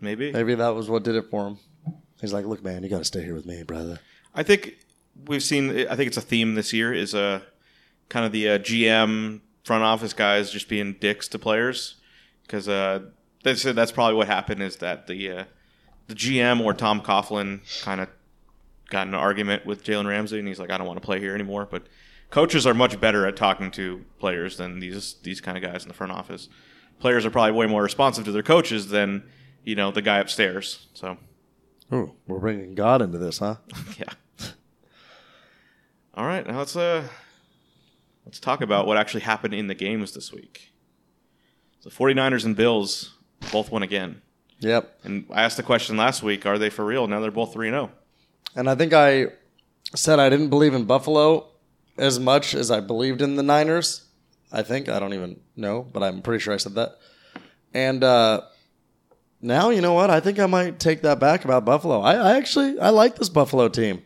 [0.00, 1.58] maybe Maybe that was what did it for him.
[2.20, 4.00] He's like, "Look, man, you got to stay here with me, brother."
[4.34, 4.76] I think
[5.26, 5.86] we've seen.
[5.88, 7.40] I think it's a theme this year is uh,
[8.08, 11.96] kind of the uh, GM front office guys just being dicks to players
[12.42, 13.00] because uh,
[13.44, 15.44] they said that's probably what happened is that the uh,
[16.10, 18.08] the GM or Tom Coughlin kind of
[18.90, 21.20] got in an argument with Jalen Ramsey and he's like, I don't want to play
[21.20, 21.66] here anymore.
[21.70, 21.86] But
[22.30, 25.88] coaches are much better at talking to players than these these kind of guys in
[25.88, 26.48] the front office.
[26.98, 29.22] Players are probably way more responsive to their coaches than
[29.64, 30.88] you know the guy upstairs.
[30.94, 31.16] So
[31.92, 33.56] Ooh, we're bringing God into this, huh?
[33.98, 34.50] yeah.
[36.14, 37.06] All right, now let's uh
[38.26, 40.72] let's talk about what actually happened in the games this week.
[41.82, 43.16] The 49ers and Bills
[43.52, 44.20] both won again.
[44.60, 45.00] Yep.
[45.04, 47.06] And I asked the question last week, are they for real?
[47.06, 47.86] Now they're both 3 and oh.
[47.86, 47.90] 0.
[48.56, 49.28] And I think I
[49.94, 51.48] said I didn't believe in Buffalo
[51.98, 54.06] as much as I believed in the Niners.
[54.52, 56.98] I think I don't even know, but I'm pretty sure I said that.
[57.72, 58.42] And uh,
[59.40, 60.10] now you know what?
[60.10, 62.00] I think I might take that back about Buffalo.
[62.00, 64.02] I, I actually I like this Buffalo team.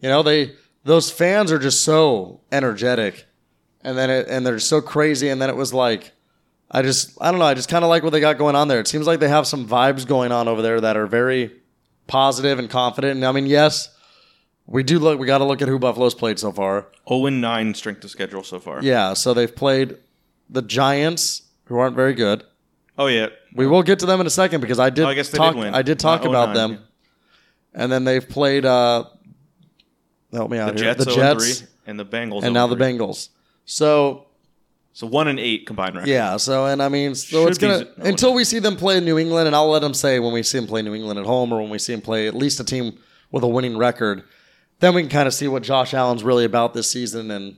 [0.00, 3.26] You know they those fans are just so energetic,
[3.82, 5.28] and then it and they're so crazy.
[5.28, 6.12] And then it was like
[6.70, 7.46] I just I don't know.
[7.46, 8.80] I just kind of like what they got going on there.
[8.80, 11.50] It seems like they have some vibes going on over there that are very
[12.06, 13.16] positive and confident.
[13.16, 13.88] And I mean, yes,
[14.66, 15.18] we do look.
[15.18, 16.86] We got to look at who Buffalo's played so far.
[17.08, 18.82] 0 and 9 strength of schedule so far.
[18.82, 19.96] Yeah, so they've played
[20.48, 22.44] the Giants, who aren't very good.
[22.96, 23.28] Oh yeah.
[23.54, 25.04] We will get to them in a second because I did.
[25.04, 25.74] Oh, I guess they talk, did win.
[25.74, 27.82] I did talk Not about 0-9, them, yeah.
[27.82, 28.64] and then they've played.
[28.64, 29.04] Uh,
[30.32, 30.94] help me The out here.
[30.94, 32.44] Jets, the 0 and Jets, 3 and the Bengals.
[32.44, 33.30] and now the Bengals.
[33.64, 34.26] So
[34.92, 36.08] So 1 and 8 combined record.
[36.08, 38.76] yeah, so and I mean, so Should it's gonna z- oh, until we see them
[38.76, 41.18] play New England, and I'll let them say when we see them play New England
[41.18, 42.98] at home, or when we see them play at least a team
[43.30, 44.24] with a winning record,
[44.80, 47.56] then we can kind of see what Josh Allen's really about this season and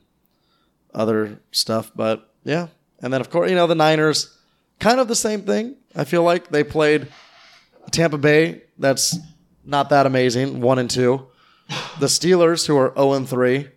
[0.94, 1.90] other stuff.
[1.96, 2.68] But yeah,
[3.00, 4.36] and then of course you know the Niners,
[4.78, 5.76] kind of the same thing.
[5.96, 7.08] I feel like they played
[7.90, 8.62] Tampa Bay.
[8.78, 9.18] That's
[9.64, 10.60] not that amazing.
[10.60, 11.26] One and two.
[11.98, 13.68] The Steelers, who are zero and three,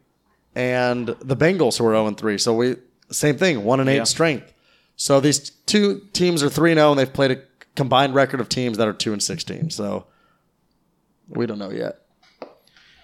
[0.55, 2.37] and the Bengals, who are zero and three.
[2.37, 2.75] So we
[3.11, 3.63] same thing.
[3.63, 4.03] One and eight Yeah.
[4.03, 4.53] strength.
[4.95, 7.41] So these two teams are three and zero, and they've played a
[7.75, 9.69] combined record of teams that are two and sixteen.
[9.69, 10.05] So
[11.27, 12.01] we don't know yet.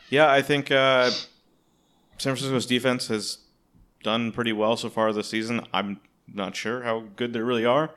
[0.10, 1.10] Yeah, I think uh,
[2.18, 3.40] San Francisco's defense has
[4.04, 5.66] done pretty well so far this season.
[5.74, 6.00] I'm
[6.34, 7.92] not sure how good they really are.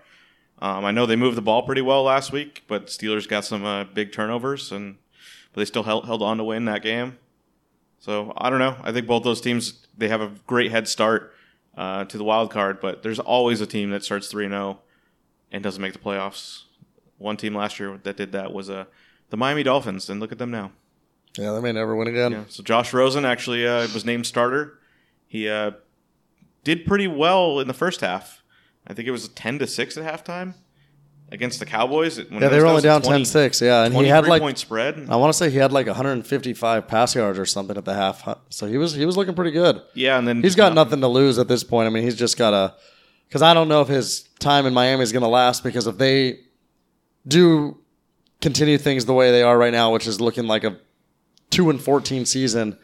[0.61, 3.65] Um, I know they moved the ball pretty well last week, but Steelers got some
[3.65, 4.97] uh, big turnovers, and
[5.53, 7.19] but they still held, held on to win that game.
[7.99, 8.77] So I don't know.
[8.83, 11.34] I think both those teams they have a great head start
[11.77, 14.81] uh, to the wild card, but there's always a team that starts 3 0
[15.53, 16.63] and doesn't make the playoffs.
[17.19, 18.85] One team last year that did that was uh,
[19.31, 20.73] the Miami Dolphins, and look at them now.
[21.39, 22.33] Yeah, they may never win again.
[22.33, 22.45] Yeah.
[22.49, 24.79] So Josh Rosen actually uh, was named starter.
[25.27, 25.73] He uh,
[26.63, 28.43] did pretty well in the first half.
[28.87, 30.55] I think it was 10 to 6 at halftime
[31.31, 32.19] against the Cowboys.
[32.19, 35.07] When Yeah, they were only down 20 10-6, Yeah, and he had like point spread.
[35.09, 38.27] I want to say he had like 155 pass yards or something at the half.
[38.51, 39.83] So he was he was looking pretty good.
[39.95, 41.87] Yeah, and then He's got nothing to lose at this point.
[41.87, 42.75] I mean, he's just got to
[43.29, 45.99] because I don't know if his time in Miami is going to last because if
[45.99, 46.41] they
[47.27, 47.79] do
[48.41, 50.77] continue things the way they are right now, which is looking like a
[51.51, 52.79] two and 14 season,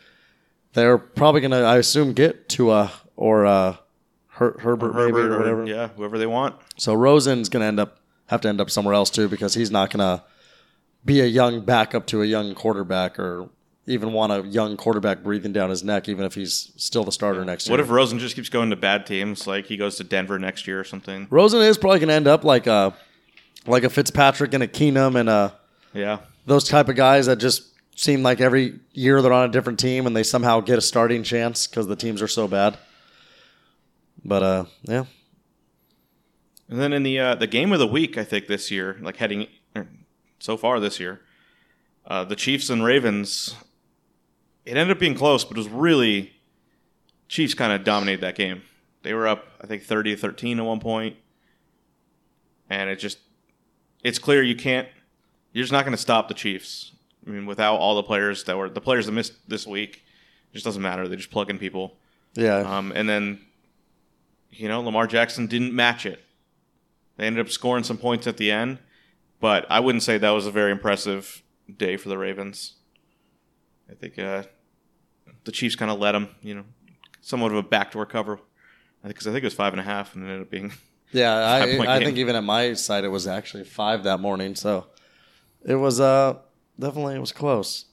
[0.73, 3.77] they're probably going to, I assume, get Tua or uh,
[4.29, 5.67] Her- Herbert, maybe, Herbert or or whatever.
[5.67, 6.57] yeah, whoever they want.
[6.79, 8.00] So Rosen's going to end up
[8.31, 10.25] have to end up somewhere else too because he's not going to
[11.05, 13.49] be a young backup to a young quarterback or
[13.87, 17.45] even want a young quarterback breathing down his neck, even if he's still the starter
[17.45, 17.73] next year.
[17.73, 19.49] What if Rosen just keeps going to bad teams?
[19.49, 21.27] Like he goes to Denver next year or something.
[21.29, 22.95] Rosen is probably going to end up like a
[23.67, 25.55] like a Fitzpatrick and a Keenum and a
[25.93, 27.65] Yeah, those type of guys that just
[27.97, 31.25] seem like every year they're on a different team and they somehow get a starting
[31.25, 32.79] chance because the teams are so bad.
[34.25, 35.05] But uh, yeah,
[36.71, 39.17] and then in the uh, the game of the week, I think this year, like
[39.17, 39.89] heading er,
[40.39, 41.21] so far this year,
[42.07, 43.55] uh, the Chiefs and Ravens.
[44.65, 46.33] It ended up being close, but it was really
[47.29, 48.63] Chiefs kind of dominated that game.
[49.03, 51.17] They were up, I think, 30 to 13 at one point.
[52.69, 53.19] And it just,
[54.05, 54.87] it's clear you can't,
[55.53, 56.93] you're just not going to stop the Chiefs.
[57.27, 60.05] I mean, without all the players that were, the players that missed this week,
[60.51, 61.09] it just doesn't matter.
[61.09, 61.97] They just plug in people.
[62.35, 63.41] yeah, Um, and then,
[64.51, 66.23] you know, Lamar Jackson didn't match it.
[67.21, 68.79] They ended up scoring some points at the end,
[69.41, 71.43] but I wouldn't say that was a very impressive
[71.77, 72.77] day for the Ravens.
[73.91, 74.45] I think uh,
[75.45, 76.65] the Chiefs kind of let them, you know,
[77.21, 78.41] somewhat of a backdoor cover.
[79.05, 80.73] Because I think it was five and a half, and it ended up being
[81.13, 81.35] yeah.
[81.35, 84.87] I, I think even at my side it was actually five that morning, so
[85.63, 86.39] it was uh
[86.79, 87.85] definitely it was close.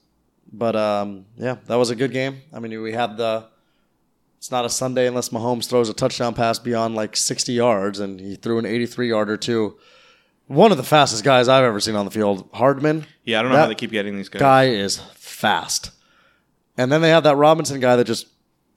[0.50, 2.40] But um, yeah, that was a good game.
[2.50, 3.48] I mean, we had the.
[4.38, 8.18] It's not a Sunday unless Mahomes throws a touchdown pass beyond like 60 yards, and
[8.20, 9.76] he threw an 83 yarder to
[10.46, 13.04] one of the fastest guys I've ever seen on the field, Hardman.
[13.24, 13.38] yeah.
[13.38, 14.40] I don't know That how they keep getting these guys.
[14.40, 15.90] Guy is fast.
[16.76, 18.28] And then they have that Robinson guy that just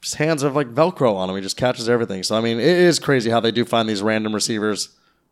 [0.01, 1.35] his hands have like Velcro on him.
[1.35, 2.23] He just catches everything.
[2.23, 4.89] So I mean, it is crazy how they do find these random receivers,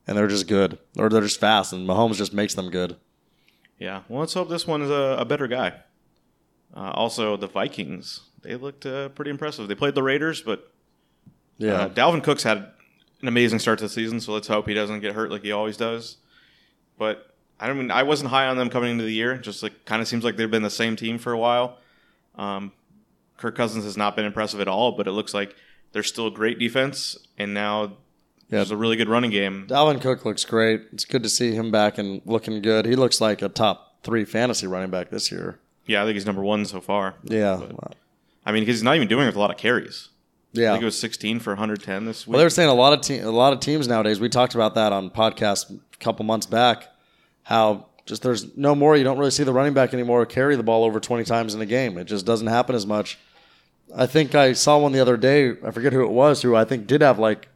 [0.07, 2.95] and they're just good, or they're just fast, and Mahomes just makes them good.
[3.79, 4.03] Yeah.
[4.07, 5.73] Well, let's hope this one is a, a better guy.
[6.75, 8.21] Uh, also, the Vikings.
[8.41, 9.67] They looked uh, pretty impressive.
[9.67, 10.71] They played the Raiders, but
[11.57, 12.57] Yeah, Uh, Dalvin Cook's had
[13.21, 15.51] an amazing start to the season, so let's hope he doesn't get hurt like he
[15.51, 16.17] always does.
[16.97, 19.37] But I don't mean I wasn't high on them coming into the year.
[19.37, 21.77] Just like kind of seems like they've been the same team for a while.
[22.35, 22.71] Um,
[23.37, 25.55] Kirk Cousins has not been impressive at all, but it looks like
[25.91, 27.87] they're still a great defense, and now yeah.
[28.49, 29.65] there's a really good running game.
[29.67, 30.83] Dalvin Cook looks great.
[30.93, 32.85] It's good to see him back and looking good.
[32.85, 35.59] He looks like a top three fantasy running back this year.
[35.85, 37.15] Yeah, I think he's number one so far.
[37.23, 37.61] Yeah,
[38.45, 40.09] I mean, because he's not even doing it with a lot of carries.
[40.51, 42.33] Yeah, I think it was 16 for 110 this week.
[42.33, 44.19] Well, they were saying a lot of te- a lot of teams nowadays.
[44.19, 46.87] We talked about that on podcast a couple months back.
[47.43, 48.97] How just there's no more.
[48.97, 51.61] You don't really see the running back anymore carry the ball over 20 times in
[51.61, 51.97] a game.
[51.99, 53.19] It just doesn't happen as much.
[53.95, 55.53] I think I saw one the other day.
[55.63, 56.41] I forget who it was.
[56.41, 57.47] Who I think did have like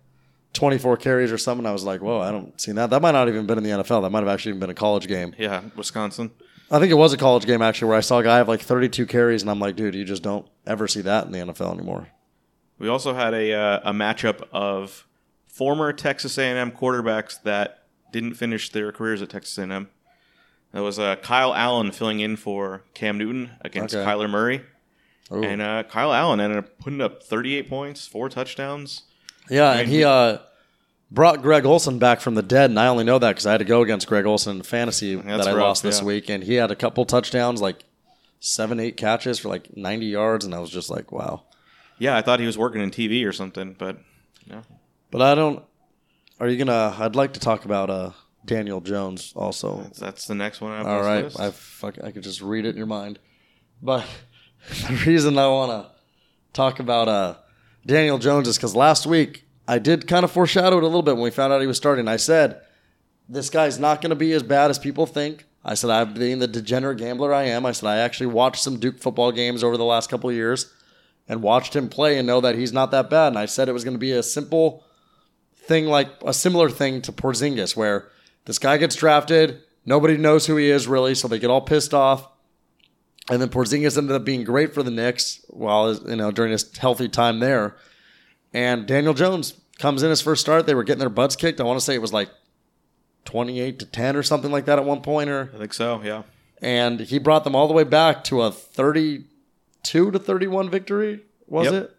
[0.53, 1.65] 24 carries or something.
[1.65, 2.91] I was like, whoa, I don't see that.
[2.91, 4.03] That might not even been in the NFL.
[4.03, 5.33] That might have actually even been a college game.
[5.37, 6.29] yeah, Wisconsin.
[6.73, 8.59] I think it was a college game actually where I saw a guy have like
[8.61, 11.71] 32 carries, and I'm like, dude, you just don't ever see that in the NFL
[11.73, 12.07] anymore.
[12.79, 15.07] We also had a uh, a matchup of
[15.45, 19.87] former Texas A&M quarterbacks that didn't finish their careers at Texas A&M.
[20.71, 24.03] That was uh, Kyle Allen filling in for Cam Newton against Okay.
[24.09, 24.63] Kyler Murray,
[25.31, 25.43] Ooh.
[25.43, 29.03] and uh, Kyle Allen ended up putting up 38 points, four touchdowns.
[29.47, 30.39] Yeah, and he uh,
[31.13, 33.59] brought Greg Olsen back from the dead, and I only know that because I had
[33.59, 36.05] to go against Greg Olsen in fantasy That's that I rough, lost this yeah.
[36.05, 37.83] week, and he had a couple touchdowns, like
[38.39, 41.43] seven, eight catches for like 90 yards, and I was just like, wow.
[41.99, 43.99] Yeah, I thought he was working in TV or something, but
[44.47, 44.63] no.
[45.11, 45.63] But I don't.
[46.39, 46.95] Are you gonna?
[46.97, 48.11] I'd like to talk about uh,
[48.43, 49.89] Daniel Jones also.
[49.99, 50.71] That's the next one.
[50.71, 51.39] I have All right, list.
[51.39, 53.19] I fuck, I could just read it in your mind.
[53.81, 54.05] But
[54.89, 55.91] the reason I want to
[56.51, 57.35] talk about uh,
[57.85, 61.15] Daniel Jones is because last week I did kind of foreshadow it a little bit
[61.15, 62.07] when we found out he was starting.
[62.07, 62.61] I said
[63.29, 65.45] this guy's not going to be as bad as people think.
[65.63, 67.65] I said I'm being the degenerate gambler I am.
[67.65, 70.71] I said I actually watched some Duke football games over the last couple of years
[71.27, 73.27] and watched him play and know that he's not that bad.
[73.27, 74.83] And I said it was going to be a simple
[75.53, 78.09] thing like a similar thing to Porzingis, where
[78.45, 81.93] this guy gets drafted, nobody knows who he is really, so they get all pissed
[81.93, 82.27] off.
[83.29, 86.75] And then Porzingis ended up being great for the Knicks while you know during his
[86.77, 87.77] healthy time there.
[88.53, 90.65] And Daniel Jones comes in his first start.
[90.67, 91.59] They were getting their butts kicked.
[91.59, 92.29] I want to say it was like
[93.25, 95.29] 28 to 10 or something like that at one point.
[95.29, 96.01] Or, I think so.
[96.03, 96.23] Yeah.
[96.61, 101.65] and he brought them all the way back to a 32 to 31 victory, was
[101.71, 101.73] Yep.
[101.83, 101.95] it?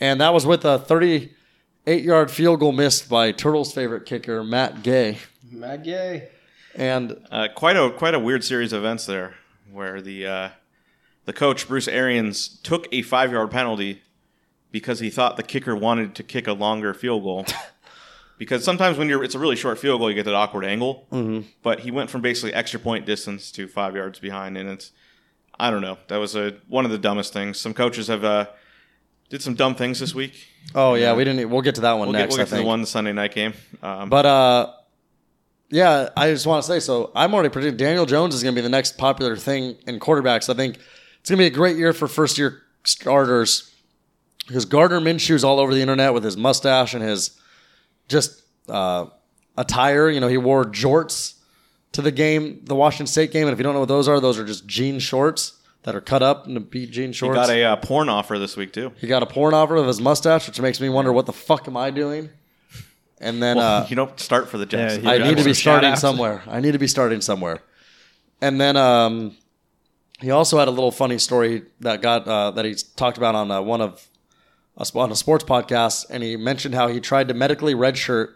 [0.00, 4.82] And that was with a 38 yard field goal missed by Turtles' favorite kicker, Matt
[4.82, 5.18] Gay.
[5.50, 6.28] Matt Gay.
[6.74, 9.34] And Uh, quite a quite a weird series of events there,
[9.72, 10.48] where the uh,
[11.24, 14.02] the coach Bruce Arians took a five yard penalty
[14.70, 17.46] because he thought the kicker wanted to kick a longer field goal.
[18.38, 21.06] because sometimes when you're it's a really short field goal, you get that awkward angle.
[21.12, 21.48] Mm-hmm.
[21.62, 24.92] But he went from basically extra point distance to five yards behind, and it's
[25.58, 25.98] I don't know.
[26.08, 27.60] That was a one of the dumbest things.
[27.60, 28.46] Some coaches have uh,
[29.28, 30.48] did some dumb things this week.
[30.74, 32.34] oh, yeah, we didn't, we'll get to that one We'll next.
[32.36, 33.52] get, we'll I get to the one Sunday night game.
[33.82, 34.72] Um, But uh,
[35.70, 37.12] yeah, I just want to say so.
[37.14, 40.48] I'm already predicting Daniel Jones is going to be the next popular thing in quarterbacks.
[40.52, 40.78] I think
[41.20, 43.69] it's going to be a great year for first year starters
[44.46, 47.38] because Gardner Minshew's all over the internet with his mustache and his
[48.08, 49.06] just uh,
[49.56, 50.10] attire.
[50.10, 51.34] You know, he wore jorts
[51.92, 54.20] to the game, the Washington State game, and if you don't know what those are,
[54.20, 57.36] those are just jean shorts that are cut up into beat jean he shorts.
[57.36, 58.92] got a uh, porn offer this week too.
[58.98, 61.66] he got a porn offer of his mustache, which makes me wonder what the fuck
[61.68, 62.28] am I doing.
[63.20, 65.02] And then uh, you don't start for the Jets.
[65.02, 66.00] Yeah, I need to be starting outs.
[66.00, 66.42] somewhere.
[66.46, 67.62] I need to be starting somewhere.
[68.40, 69.36] And then um,
[70.20, 73.50] he also had a little funny story that got uh, that he talked about on
[73.50, 74.09] uh, one of a, sp-
[74.94, 78.28] on a sports podcast, and he mentioned how he tried to medically redshirt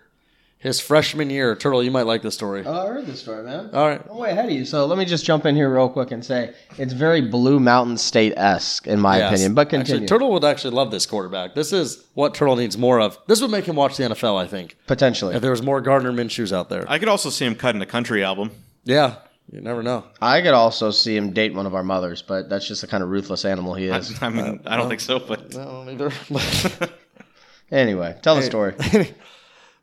[0.59, 1.55] his freshman year.
[1.55, 2.63] Turtle, you might like this story.
[2.65, 3.69] Oh, I heard this story, man.
[3.75, 4.01] All right.
[4.11, 4.65] I'm way ahead of you.
[4.65, 7.99] So let me just jump in here real quick and say it's very Blue Mountain
[7.99, 9.31] State esque in my Yes.
[9.33, 9.53] opinion.
[9.55, 9.97] But continue.
[10.05, 11.55] Actually, Turtle would actually love this quarterback.
[11.55, 13.19] This is what Turtle needs more of.
[13.27, 14.39] This would make him watch the NFL.
[14.39, 15.35] I think Potentially.
[15.35, 16.87] if there was more Gardner Minshew's out there.
[16.89, 18.51] I could also see him cutting a country album.
[18.85, 19.17] yeah,
[19.51, 20.05] you never know.
[20.21, 23.03] I could also see him date one of our mothers, but that's just the kind
[23.03, 24.15] of ruthless animal he is.
[24.23, 26.11] I mean, I don't think so, but I don't either.
[27.71, 28.75] anyway, tell the story.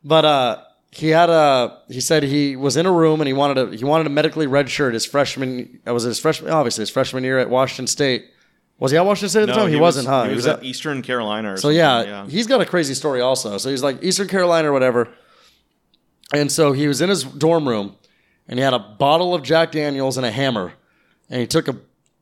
[0.04, 1.80] But uh, he had a.
[1.89, 3.78] He said he was in a room and he wanted to.
[3.78, 5.80] He wanted to medically redshirt his freshman.
[5.86, 6.52] It was his freshman.
[6.52, 8.26] Obviously, his freshman year at Washington State.
[8.80, 9.69] Was he at Washington State at the time?
[9.69, 10.24] He, was- wasn't, huh?
[10.24, 11.54] He was, at Eastern Carolina.
[11.54, 13.60] Or so yeah, he's got a crazy story also.
[13.60, 15.08] So he's like Eastern Carolina or whatever.
[16.34, 17.95] And so he was in his dorm room,
[18.51, 20.73] and he had a bottle of Jack Daniels and a hammer,
[21.29, 21.77] and he took a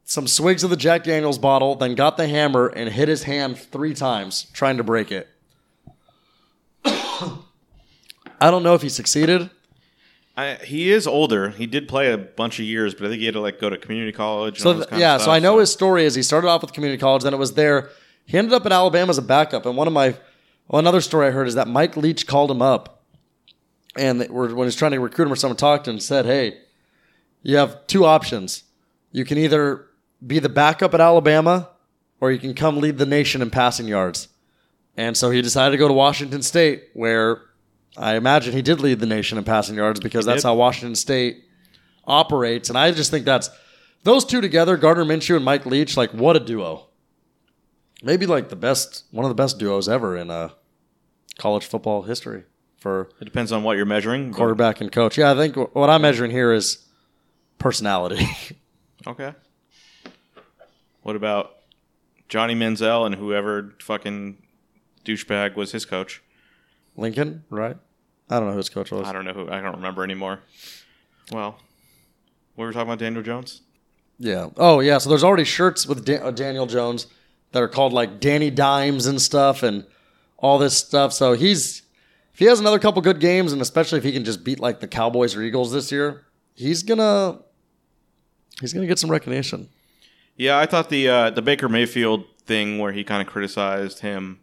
[0.05, 3.57] some swigs of the Jack Daniels bottle, then got the hammer and hit his hand
[3.57, 5.27] three times trying to break it.
[6.85, 9.49] I don't know if he succeeded.
[10.35, 11.49] I, he is older.
[11.49, 13.69] He did play a bunch of years, but I think he had to like go
[13.69, 14.55] to community college.
[14.55, 16.47] And So all th- kind yeah, of so I know his story is he started
[16.47, 17.89] off with community college, then it was there.
[18.25, 20.15] He ended up in Alabama as a backup, and one of my
[20.69, 22.98] well, another story I heard is that Mike Leach called him up,
[23.95, 26.57] and when he's trying to recruit him or someone talked to him and said, "Hey,
[27.41, 28.63] you have two options.
[29.11, 29.87] You can either
[30.25, 31.69] be the backup at Alabama,
[32.21, 34.27] or you can come lead the nation in passing yards."
[34.95, 37.41] And so he decided to go to Washington State, where
[37.97, 41.45] I imagine he did lead the nation in passing yards because that's how Washington State
[42.05, 42.69] operates.
[42.69, 43.49] And I just think that's
[44.03, 46.87] those two together, Gardner Minshew and Mike Leach, like what a duo.
[48.03, 50.49] Maybe like the best, one of the best duos ever in uh,
[51.37, 52.43] college football history
[52.79, 54.31] for It depends on what you're measuring.
[54.33, 55.17] quarterback and coach.
[55.17, 56.85] Yeah, I think what I'm measuring here is
[57.57, 58.27] personality.
[59.07, 59.33] Okay.
[61.03, 61.55] What about
[62.27, 64.37] Johnny Manziel and whoever fucking
[65.05, 66.21] douchebag was his coach?
[66.97, 67.77] Lincoln, right?
[68.29, 69.07] I don't know who his coach was.
[69.07, 69.49] I don't know who.
[69.49, 70.39] I don't remember anymore.
[71.31, 71.59] Well,
[72.57, 73.61] we were talking about Daniel Jones.
[74.19, 74.49] Yeah.
[74.57, 74.97] Oh, yeah.
[74.97, 77.07] So there's already shirts with Dan- uh, Daniel Jones
[77.53, 79.85] that are called like Danny Dimes and stuff and
[80.37, 81.13] all this stuff.
[81.13, 81.83] So he's
[82.39, 84.87] he has another couple good games and especially if he can just beat like the
[84.87, 86.23] Cowboys or Eagles this year,
[86.55, 87.39] he's gonna
[88.61, 89.67] he's gonna get some recognition.
[90.37, 94.39] Yeah, I thought the uh, the Baker Mayfield thing where he kind of criticized him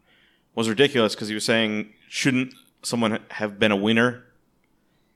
[0.54, 4.24] was ridiculous because he was saying shouldn't someone have been a winner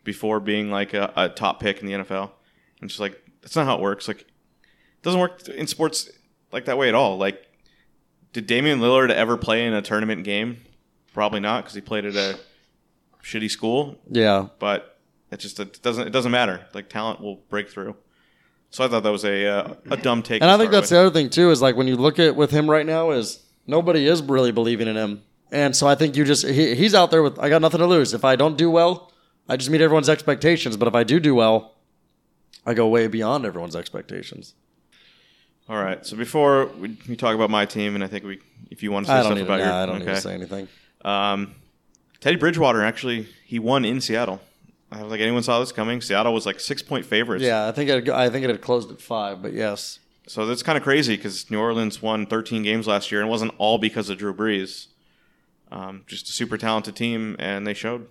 [0.02, 2.30] before being like a, a top pick in the NFL?
[2.80, 4.08] And just like that's not how it works.
[4.08, 6.08] Like it doesn't work in sports
[6.50, 7.18] like that way at all.
[7.18, 7.46] Like
[8.32, 10.62] did Damian Lillard ever play in a tournament game?
[11.12, 12.38] Probably not because he played at a
[13.22, 13.98] shitty school.
[14.10, 14.48] Yeah.
[14.58, 14.98] But
[15.30, 16.66] it just it doesn't it doesn't matter.
[16.74, 17.96] Like talent will break through.
[18.70, 20.42] So I thought that was a uh, a dumb take.
[20.42, 20.90] And I think that's with.
[20.90, 23.40] the other thing too is like when you look at with him right now is
[23.66, 25.22] nobody is really believing in him.
[25.52, 27.86] And so I think you just he, he's out there with I got nothing to
[27.86, 28.14] lose.
[28.14, 29.12] If I don't do well,
[29.48, 31.74] I just meet everyone's expectations, but if I do do well,
[32.64, 34.54] I go way beyond everyone's expectations.
[35.68, 36.04] All right.
[36.04, 38.40] So before we, we talk about my team, and I think we,
[38.70, 40.06] if you want to say I don't need to, about nah, your, I don't need
[40.06, 40.68] to say anything.
[41.04, 41.54] Um,
[42.20, 44.40] Teddy Bridgewater actually he won in Seattle.
[44.92, 46.00] I don't think anyone saw this coming.
[46.00, 47.44] Seattle was like six point favorites.
[47.44, 50.62] Yeah, I think it, I think it had closed at five, but yes, So that's
[50.62, 53.78] kind of crazy because New Orleans won 13 games last year, and it wasn't all
[53.78, 54.88] because of Drew Brees.
[55.70, 58.08] Um, just a super talented team, and they showed.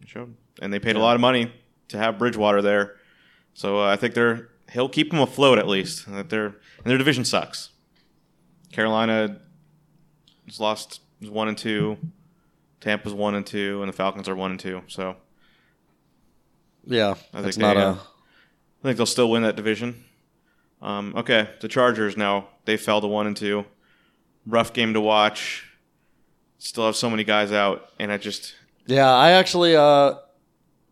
[0.00, 1.52] They showed, and they paid a lot of money
[1.88, 2.96] to have Bridgewater there.
[3.52, 6.10] So uh, I think they're he'll keep them afloat at least.
[6.10, 7.68] That their and their division sucks.
[8.72, 9.38] Carolina
[10.46, 11.98] has lost one and two.
[12.82, 14.82] Tampa's one and two, and the Falcons are one and two.
[14.88, 15.16] So
[16.84, 17.88] Yeah, I think not they, a.
[17.90, 20.04] uh, I think they'll still win that division.
[20.82, 23.64] Um, okay, the Chargers now they fell to one and two.
[24.44, 25.64] Rough game to watch.
[26.58, 28.54] Still have so many guys out, and I just
[28.86, 30.14] Yeah, I actually uh,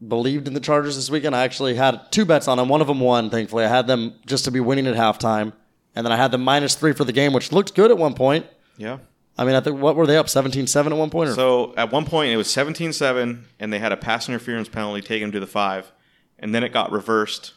[0.07, 1.35] believed in the Chargers this weekend.
[1.35, 2.69] I actually had two bets on them.
[2.69, 3.65] One of them won, thankfully.
[3.65, 5.53] I had them just to be winning at halftime,
[5.97, 8.15] and then I had them minus three for the game, which looked good at one
[8.15, 8.47] point.
[8.77, 8.99] yeah.
[9.41, 11.31] I mean, I think what were they up 17-7 at one point?
[11.31, 11.35] Or?
[11.35, 15.33] So at one point it was 17-7, and they had a pass interference penalty taken
[15.33, 15.91] to the five,
[16.39, 17.55] and then it got reversed,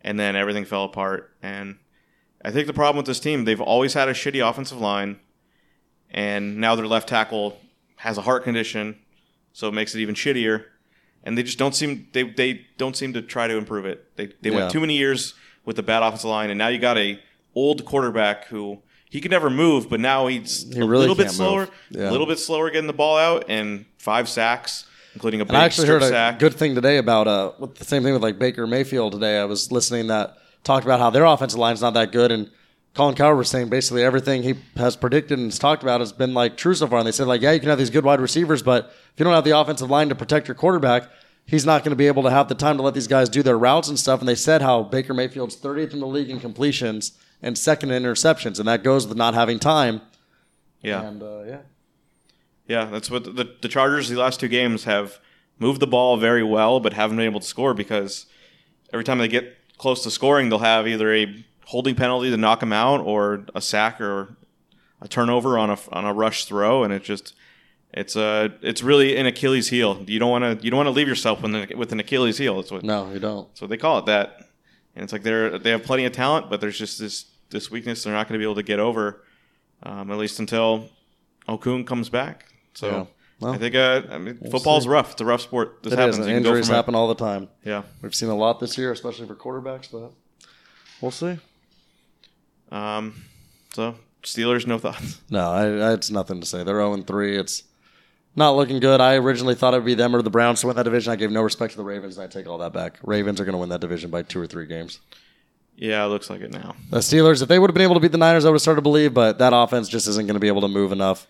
[0.00, 1.30] and then everything fell apart.
[1.42, 1.76] And
[2.44, 5.20] I think the problem with this team, they've always had a shitty offensive line,
[6.10, 7.60] and now their left tackle
[7.98, 8.98] has a heart condition,
[9.52, 10.64] so it makes it even shittier.
[11.22, 14.16] And they just don't seem they, they don't seem to try to improve it.
[14.16, 14.56] They they Yeah.
[14.56, 15.34] went too many years
[15.64, 17.20] with the bad offensive line, and now you got a
[17.54, 21.30] old quarterback who he could never move, but now he's He a really little bit
[21.30, 21.70] slower, move.
[21.90, 22.10] Yeah.
[22.10, 25.58] a little bit slower getting the ball out, and five sacks, including a big And
[25.58, 26.38] I actually heard a sack.
[26.38, 29.38] good thing today about uh, with the same thing with like Baker Mayfield today.
[29.38, 32.50] I was listening that talked about how their offensive line's not that good, and
[32.94, 36.34] Colin Cowherd was saying basically everything he has predicted and has talked about has been
[36.34, 36.98] like true so far.
[36.98, 39.24] And they said like, yeah, you can have these good wide receivers, but if you
[39.24, 41.08] don't have the offensive line to protect your quarterback,
[41.46, 43.42] he's not going to be able to have the time to let these guys do
[43.44, 44.18] their routes and stuff.
[44.18, 47.12] And they said how Baker Mayfield's 30th in the league in completions
[47.42, 50.00] and second in interceptions, and that goes with not having time.
[50.82, 51.60] yeah, And uh, yeah,
[52.66, 55.18] Yeah, that's what the, the Chargers the last two games have
[55.58, 58.26] moved the ball very well, but haven't been able to score because
[58.92, 62.60] every time they get close to scoring, they'll have either a holding penalty to knock
[62.60, 64.36] them out, or a sack, or
[65.00, 67.34] a turnover on a on a rush throw, and it just
[67.92, 70.02] it's a it's really an Achilles heel.
[70.06, 72.38] You don't want to you don't want to leave yourself with an, with an Achilles
[72.38, 72.56] heel.
[72.56, 73.48] That's what no, you don't.
[73.48, 74.06] that's what they call it.
[74.06, 74.48] That,
[74.94, 78.04] and it's like they're they have plenty of talent, but there's just this this weakness
[78.04, 79.22] they're not going to be able to get over,
[79.82, 80.88] um, at least until
[81.48, 82.46] Okung comes back.
[82.74, 83.04] So Yeah.
[83.40, 85.12] Well, I think uh, I mean football's rough.
[85.12, 85.82] It's a rough sport.
[85.82, 86.18] This It happens.
[86.18, 86.26] is.
[86.26, 87.48] You can go Injuries happen all the time.
[87.64, 87.82] Yeah.
[88.02, 90.12] We've seen a lot this year, especially for quarterbacks, but
[91.00, 91.38] we'll see.
[92.70, 93.14] Um.
[93.74, 95.20] So Steelers, no thoughts.
[95.30, 96.62] No, I, I, it's nothing to say.
[96.64, 97.36] They're 0 3.
[97.38, 97.62] It's
[98.36, 99.00] not looking good.
[99.00, 101.12] I originally thought it would be them or the Browns to win that division.
[101.12, 102.98] I gave no respect to the Ravens, and I take all that back.
[103.02, 105.00] Ravens are going to win that division by two or three games.
[105.80, 106.76] Yeah, it looks like it now.
[106.90, 108.60] The Steelers, if they would have been able to beat the Niners, I would have
[108.60, 111.26] started to believe, but that offense just isn't going to be able to move enough.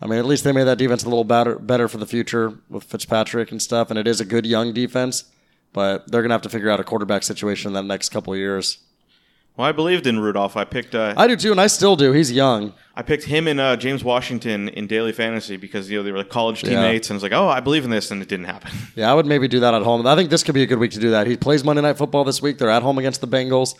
[0.00, 2.54] I mean, at least they made that defense a little better, better for the future
[2.70, 5.24] with Fitzpatrick and stuff, and it is a good young defense,
[5.74, 8.32] but they're going to have to figure out a quarterback situation in the next couple
[8.32, 8.78] of years.
[9.56, 10.56] Well, I believed in Rudolph.
[10.56, 12.12] I picked uh, I do too, and I still do.
[12.12, 12.74] He's young.
[12.94, 16.18] I picked him and uh, James Washington in daily fantasy because you know they were
[16.18, 16.70] like college Yeah.
[16.70, 18.70] teammates, and I was like, oh, I believe in this, and it didn't happen.
[18.96, 20.06] Yeah, I would maybe do that at home.
[20.06, 21.26] I think this could be a good week to do that.
[21.26, 22.58] He plays Monday Night Football this week.
[22.58, 23.74] They're at home against the Bengals.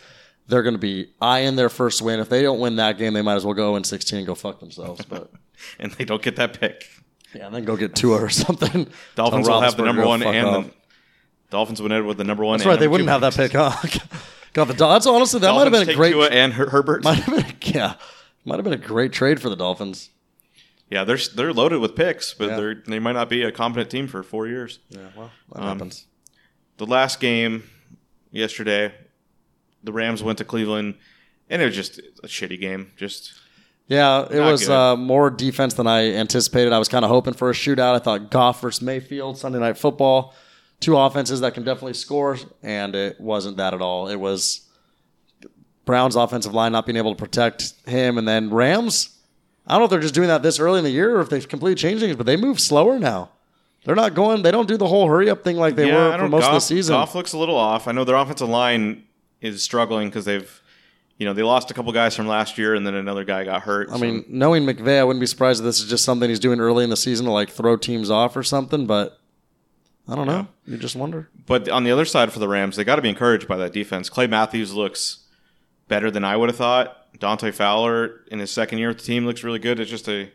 [0.48, 2.20] They're going to be eyeing their first win.
[2.20, 4.34] If they don't win that game, they might as well go in 16 and go
[4.34, 5.04] fuck themselves.
[5.04, 5.30] But
[5.78, 6.88] and they don't get that pick.
[7.34, 8.88] yeah, and then go get Tua or something.
[9.14, 10.64] Dolphins will have the number one and off.
[10.66, 10.72] the
[11.50, 12.58] Dolphins would end with the number one.
[12.58, 12.80] That's and right.
[12.80, 13.52] They wouldn't two have that pick.
[13.52, 13.72] Huh?
[14.56, 16.12] Got the Dol- That's honestly that might have been a great.
[16.12, 17.04] Tua and Her- Herbert.
[17.04, 17.94] Might have been a, yeah,
[18.46, 20.08] might have been a great trade for the Dolphins.
[20.90, 22.56] Yeah, they're they're loaded with picks, but Yeah.
[22.56, 24.78] they're they might not be a competent team for four years.
[24.88, 26.06] Yeah, well, that Um, happens.
[26.78, 27.64] The last game
[28.30, 28.94] yesterday,
[29.84, 30.94] the Rams went to Cleveland,
[31.50, 32.92] and it was just a shitty game.
[32.96, 33.34] Just
[33.88, 34.72] Yeah, it not was good.
[34.74, 36.72] uh, more defense than I anticipated.
[36.72, 37.94] I was kind of hoping for a shootout.
[37.94, 40.34] I thought Goff versus Mayfield, Sunday Night Football,
[40.80, 44.08] two offenses that can definitely score, and it wasn't that at all.
[44.08, 44.68] It was
[45.84, 49.10] Browns' offensive line not being able to protect him, and then Rams.
[49.66, 51.28] I don't know if they're just doing that this early in the year or if
[51.28, 53.30] they've completely changed things, but they move slower now.
[53.84, 54.42] They're not going.
[54.42, 56.50] They don't do the whole hurry up thing like they yeah, were for most Goff,
[56.50, 56.92] of the season.
[56.94, 57.86] Goff looks a little off.
[57.88, 59.04] I know their offensive line
[59.40, 60.62] is struggling because they've,
[61.18, 63.62] you know, they lost a couple guys from last year, and then another guy got
[63.62, 63.88] hurt.
[63.92, 66.58] I mean, knowing McVay, I wouldn't be surprised if this is just something he's doing
[66.58, 68.86] early in the season to like throw teams off or something.
[68.86, 69.20] But
[70.08, 70.46] I don't know.
[70.66, 71.28] You just wonder.
[71.46, 73.72] But on the other side for the Rams, they got to be encouraged by that
[73.72, 74.08] defense.
[74.08, 75.24] Clay Matthews looks
[75.88, 77.18] better than I would have thought.
[77.18, 79.80] Dante Fowler in his second year with the team looks really good.
[79.80, 80.30] It's just a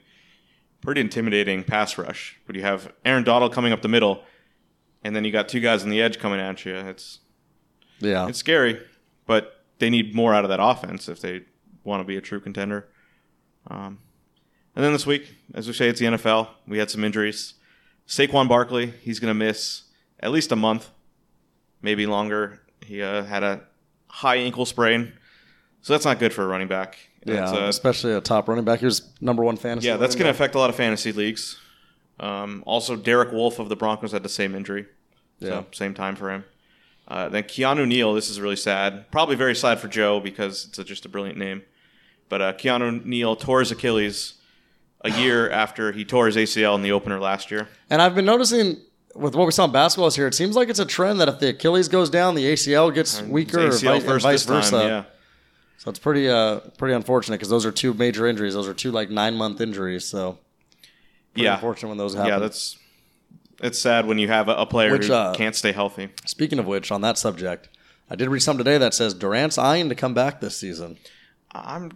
[0.81, 2.37] pretty intimidating pass rush.
[2.47, 4.23] But you have Aaron Donald coming up the middle,
[5.03, 6.75] and then you got two guys on the edge coming at you.
[6.75, 7.19] It's
[7.99, 8.27] Yeah.
[8.27, 8.81] it's scary,
[9.25, 11.41] but they need more out of that offense if they
[11.83, 12.87] want to be a true contender.
[13.69, 13.99] Um,
[14.75, 16.49] and then this week, as we say, it's the NFL.
[16.67, 17.53] We had some injuries.
[18.11, 19.83] Saquon Barkley, he's going to miss
[20.19, 20.89] at least a month,
[21.81, 22.59] maybe longer.
[22.85, 23.61] He uh, had a
[24.07, 25.13] high ankle sprain,
[25.81, 26.97] so that's not good for a running back.
[27.25, 28.79] Yeah, uh, especially a top running back.
[28.79, 29.87] He was number one fantasy.
[29.87, 31.57] yeah, that's going to affect a lot of fantasy leagues.
[32.19, 34.87] Um, also, Derek Wolfe of the Broncos had the same injury.
[35.39, 35.49] Yeah.
[35.49, 36.43] So, same time for him.
[37.07, 39.09] Uh, then Keanu Neal, this is really sad.
[39.09, 41.61] Probably very sad for Joe because it's a, just a brilliant name.
[42.27, 44.33] But uh, Keanu Neal tore his Achilles
[45.03, 47.67] a year after he tore his ACL in the opener last year.
[47.89, 48.77] And I've been noticing
[49.15, 51.27] with what we saw in basketball this year, it seems like it's a trend that
[51.27, 54.45] if the Achilles goes down, the ACL gets weaker, or ACL vi- and vice this
[54.45, 54.77] time, versa.
[54.87, 55.03] yeah.
[55.79, 58.53] So it's pretty uh pretty unfortunate because those are two major injuries.
[58.53, 60.05] Those are two like nine month injuries.
[60.05, 60.37] So
[61.33, 61.55] pretty Yeah.
[61.55, 62.29] unfortunate when those happen.
[62.29, 62.77] Yeah, that's
[63.63, 66.09] it's sad when you have a, a player Which, who uh, can't stay healthy.
[66.25, 67.67] Speaking of which, on that subject,
[68.09, 70.97] I did read something today that says Durant's eyeing to come back this season.
[71.51, 71.91] I'm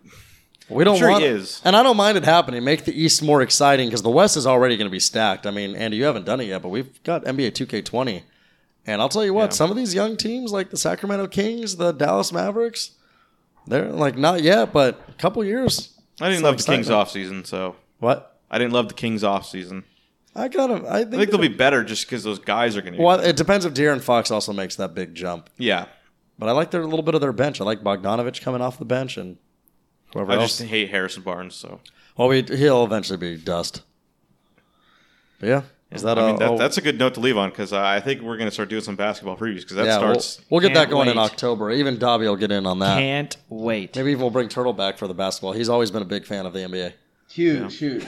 [0.70, 1.62] We don't sure he want is.
[1.64, 2.64] and I don't mind it happening.
[2.64, 5.46] Make the East more exciting because the West is already going to be stacked.
[5.46, 8.24] I mean, Andy, you haven't done it yet, but we've got NBA 2K20,
[8.88, 9.56] and I'll tell you what, Yeah.
[9.56, 12.92] some of these young teams like the Sacramento Kings, the Dallas Mavericks,
[13.68, 15.92] they're like not yet, but a couple years.
[16.20, 18.40] I didn't love the Kings off season, so What?
[18.50, 19.84] I didn't love the Kings off season.
[20.36, 20.86] I got them.
[20.88, 23.02] I think, I think they'll be better just because those guys are going to.
[23.02, 25.50] Well, it depends if De'Aaron Fox also makes that big jump.
[25.58, 25.86] yeah,
[26.40, 27.62] But I like their a little bit of their bench.
[27.62, 29.38] I like Bogdanovich coming off the bench and
[30.16, 30.58] whoever I else.
[30.58, 31.54] just hate Harrison Barnes.
[31.56, 31.80] So
[32.18, 33.84] well, we, he'll eventually be dust.
[35.40, 35.62] But yeah,
[35.92, 36.18] is that?
[36.18, 38.22] I mean, that, oh, that's a good note to leave on because uh, I think
[38.22, 40.42] we're going to start doing some basketball previews because that yeah, we'll, starts.
[40.50, 41.24] we'll get that Can't going in wait.
[41.24, 41.72] October.
[41.72, 42.98] Even Dobby will get in on that.
[42.98, 43.96] Can't wait.
[43.96, 45.52] Maybe even we'll bring Turtle back for the basketball.
[45.52, 46.94] He's always been a big fan of the NBA.
[47.30, 48.06] Huge, huge.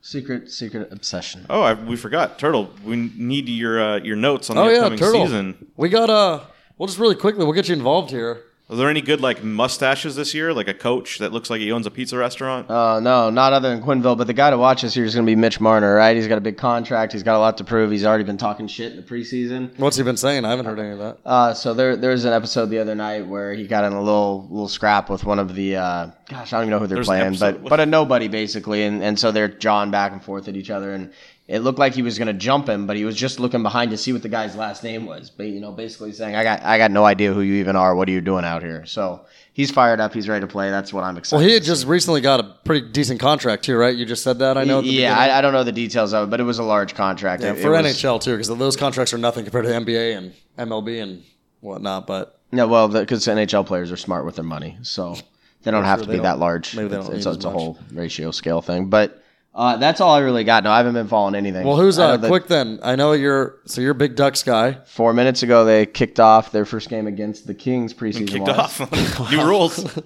[0.00, 1.46] Secret, secret obsession.
[1.48, 2.70] Oh, I, we forgot Turtle.
[2.84, 5.24] We need your uh, your notes on the Oh yeah, upcoming Turtle.
[5.24, 5.70] season.
[5.76, 6.40] We got uh.
[6.76, 7.44] We'll just really quickly.
[7.44, 8.42] We'll get you involved here.
[8.70, 10.54] Are there any good like mustaches this year?
[10.54, 12.70] Like a coach that looks like he owns a pizza restaurant?
[12.70, 14.16] Uh, no, not other than Quenneville.
[14.16, 16.16] But the guy to watch this year is going to be Mitch Marner, right?
[16.16, 17.12] He's got a big contract.
[17.12, 17.90] He's got a lot to prove.
[17.90, 19.78] He's already been talking shit in the preseason.
[19.78, 20.46] What's he been saying?
[20.46, 21.18] I haven't heard any of that.
[21.26, 24.00] Uh, so there, there was an episode the other night where he got in a
[24.02, 26.96] little, little scrap with one of the, uh, gosh, I don't even know who they're
[26.96, 30.48] There's playing, but, but a nobody basically, and, and so they're jawing back and forth
[30.48, 31.12] at each other, and
[31.46, 33.90] it looked like he was going to jump him, but he was just looking behind
[33.90, 36.62] to see what the guy's last name was, but you know, basically saying, I got,
[36.62, 37.94] I got no idea who you even are.
[37.94, 38.86] What are you doing out here?
[38.86, 40.14] So he's fired up.
[40.14, 40.70] He's ready to play.
[40.70, 41.40] That's what I'm excited.
[41.40, 41.88] Well, he had just see.
[41.88, 43.94] recently got a pretty decent contract too, right?
[43.94, 44.56] You just said that.
[44.56, 44.78] I know.
[44.78, 45.18] At the yeah.
[45.18, 47.42] I, I don't know the details of it, but it was a large contract.
[47.42, 50.16] Yeah, It- for it was- NHL too, because those contracts are nothing compared to NBA
[50.16, 50.32] and
[50.70, 51.22] MLB and
[51.60, 52.06] whatnot.
[52.06, 55.14] But No, well, because NHL players are smart with their money, so
[55.62, 56.74] they don't have to be that large.
[56.74, 58.86] maybe they it's don't it's, as it's a whole ratio scale thing.
[58.86, 59.22] But
[59.54, 60.64] uh, that's all I really got.
[60.64, 61.64] No, I haven't been following anything.
[61.64, 62.80] well, who's I know uh, that quick then?
[62.82, 64.78] I know you're so you're a big Ducks guy.
[64.86, 68.26] Four minutes ago, they kicked off their first game against the Kings preseason.
[68.26, 68.80] Kicked wise.
[68.80, 69.30] off.
[69.30, 69.96] New rules.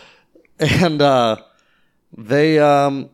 [0.58, 1.36] and uh,
[2.16, 3.10] they um,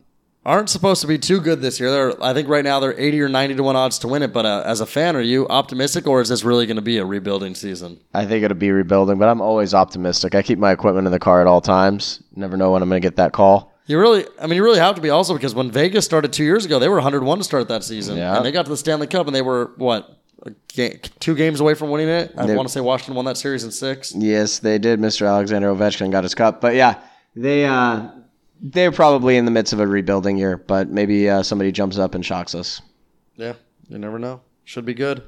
[0.47, 1.91] aren't supposed to be too good this year.
[1.91, 4.33] They're, I think right now they're eighty or ninety to one odds to win it.
[4.33, 6.97] But uh, as a fan, are you optimistic, or is this really going to be
[6.97, 8.01] a rebuilding season?
[8.15, 10.35] I think it'll be rebuilding, but I'm always optimistic.
[10.35, 12.23] I keep my equipment in the car at all times.
[12.35, 13.74] Never know when I'm going to get that call.
[13.87, 16.45] You really, I mean, you really have to be also because when Vegas started two
[16.45, 18.37] years ago, they were 101 to start that season, Yeah.
[18.37, 21.61] and they got to the Stanley Cup, and they were what a ga- two games
[21.61, 22.33] away from winning it.
[22.39, 24.15] I They- want to say Washington won that series in six.
[24.15, 25.01] Yes, they did.
[25.01, 25.29] Mr.
[25.29, 26.95] Alexander Ovechkin got his cup, but yeah,
[27.37, 28.09] they uh,
[28.63, 30.57] they're probably in the midst of a rebuilding year.
[30.57, 32.81] But maybe uh, somebody jumps up and shocks us.
[33.37, 33.53] Yeah,
[33.89, 34.41] you never know.
[34.65, 35.23] Should be good.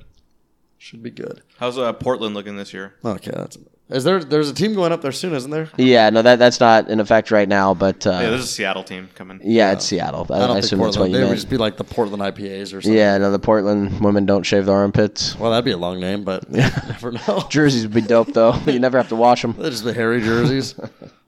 [0.78, 1.42] Should be good.
[1.58, 2.94] How's uh, Portland looking this year?
[3.04, 3.58] Okay, that's.
[3.88, 4.18] Is there?
[4.18, 5.70] There's a team going up there soon, isn't there?
[5.76, 8.82] Yeah, no, that that's not in effect right now, but uh, Yeah, there's a Seattle
[8.82, 9.40] team coming.
[9.44, 10.26] yeah, it's Seattle.
[10.28, 11.14] I, I don't I think assume that's what Portland.
[11.14, 12.92] you They would just be like the Portland IPAs or something.
[12.92, 15.38] Yeah, no, the Portland women don't shave their armpits.
[15.38, 17.46] Well, that'd be a long name, but you never know.
[17.50, 18.54] Jerseys would be dope though.
[18.66, 19.54] you never have to wash them.
[19.56, 20.72] They're just the hairy jerseys.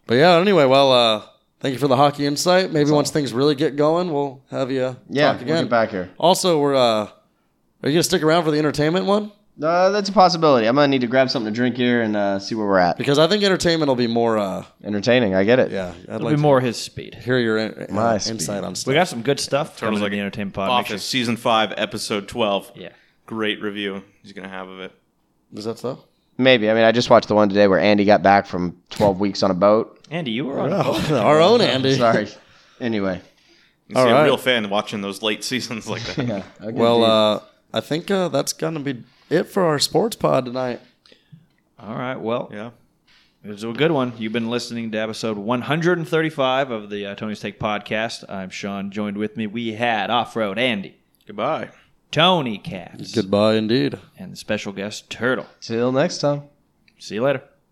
[0.06, 1.22] but yeah, anyway, well, uh,
[1.60, 2.72] thank you for the hockey insight.
[2.72, 5.64] Maybe once things really get going, we'll have you Yeah, talk we'll again.
[5.66, 6.10] get back here.
[6.18, 7.10] Also, we're uh, are
[7.84, 9.30] you gonna stick around for the entertainment one?
[9.60, 10.66] Uh, that's a possibility.
[10.68, 12.96] I'm gonna need to grab something to drink here and uh, see where we're at.
[12.96, 14.38] Because I think entertainment will be more.
[14.38, 15.72] Uh, Entertaining, I get it.
[15.72, 17.12] yeah, I'd It'll like be more his speed.
[17.14, 18.34] to hear your in, uh, My speed.
[18.34, 18.86] insight on stuff.
[18.88, 20.68] We got some good stuff coming Turtles in like the entertainment pod.
[20.68, 22.70] Make Office sure- season five, episode twelve.
[22.76, 22.90] Yeah.
[23.26, 24.92] Great review he's gonna have of it.
[25.54, 26.04] Is that so?
[26.36, 26.70] Maybe.
[26.70, 29.42] I mean, I just watched the one today where Andy got back from 12 weeks
[29.42, 29.98] on a boat.
[30.08, 30.72] Andy, you were on.
[30.72, 31.10] a boat.
[31.10, 31.94] Oh, our own Andy.
[31.96, 32.28] Sorry.
[32.80, 33.20] Anyway.
[33.88, 34.20] You see All right.
[34.20, 36.26] a real fan watching those late seasons like that.
[36.28, 36.42] Yeah.
[36.60, 37.04] a good Well, deed.
[37.06, 37.40] uh,
[37.74, 40.80] I think uh, that's gonna be it for our sports pod tonight.
[41.78, 42.16] All right.
[42.16, 42.70] Well, Yeah.
[43.44, 44.12] it was a good one.
[44.18, 48.24] You've been listening to episode 135 of the uh, Tony's Take podcast.
[48.28, 48.90] I'm Sean.
[48.90, 51.70] Joined with me, we had Off Road Andy, Goodbye.
[52.10, 53.98] Tony Katz, Goodbye, indeed.
[54.18, 55.46] and the special guest Turtle.
[55.60, 56.44] Till next time.
[56.98, 57.42] See you later.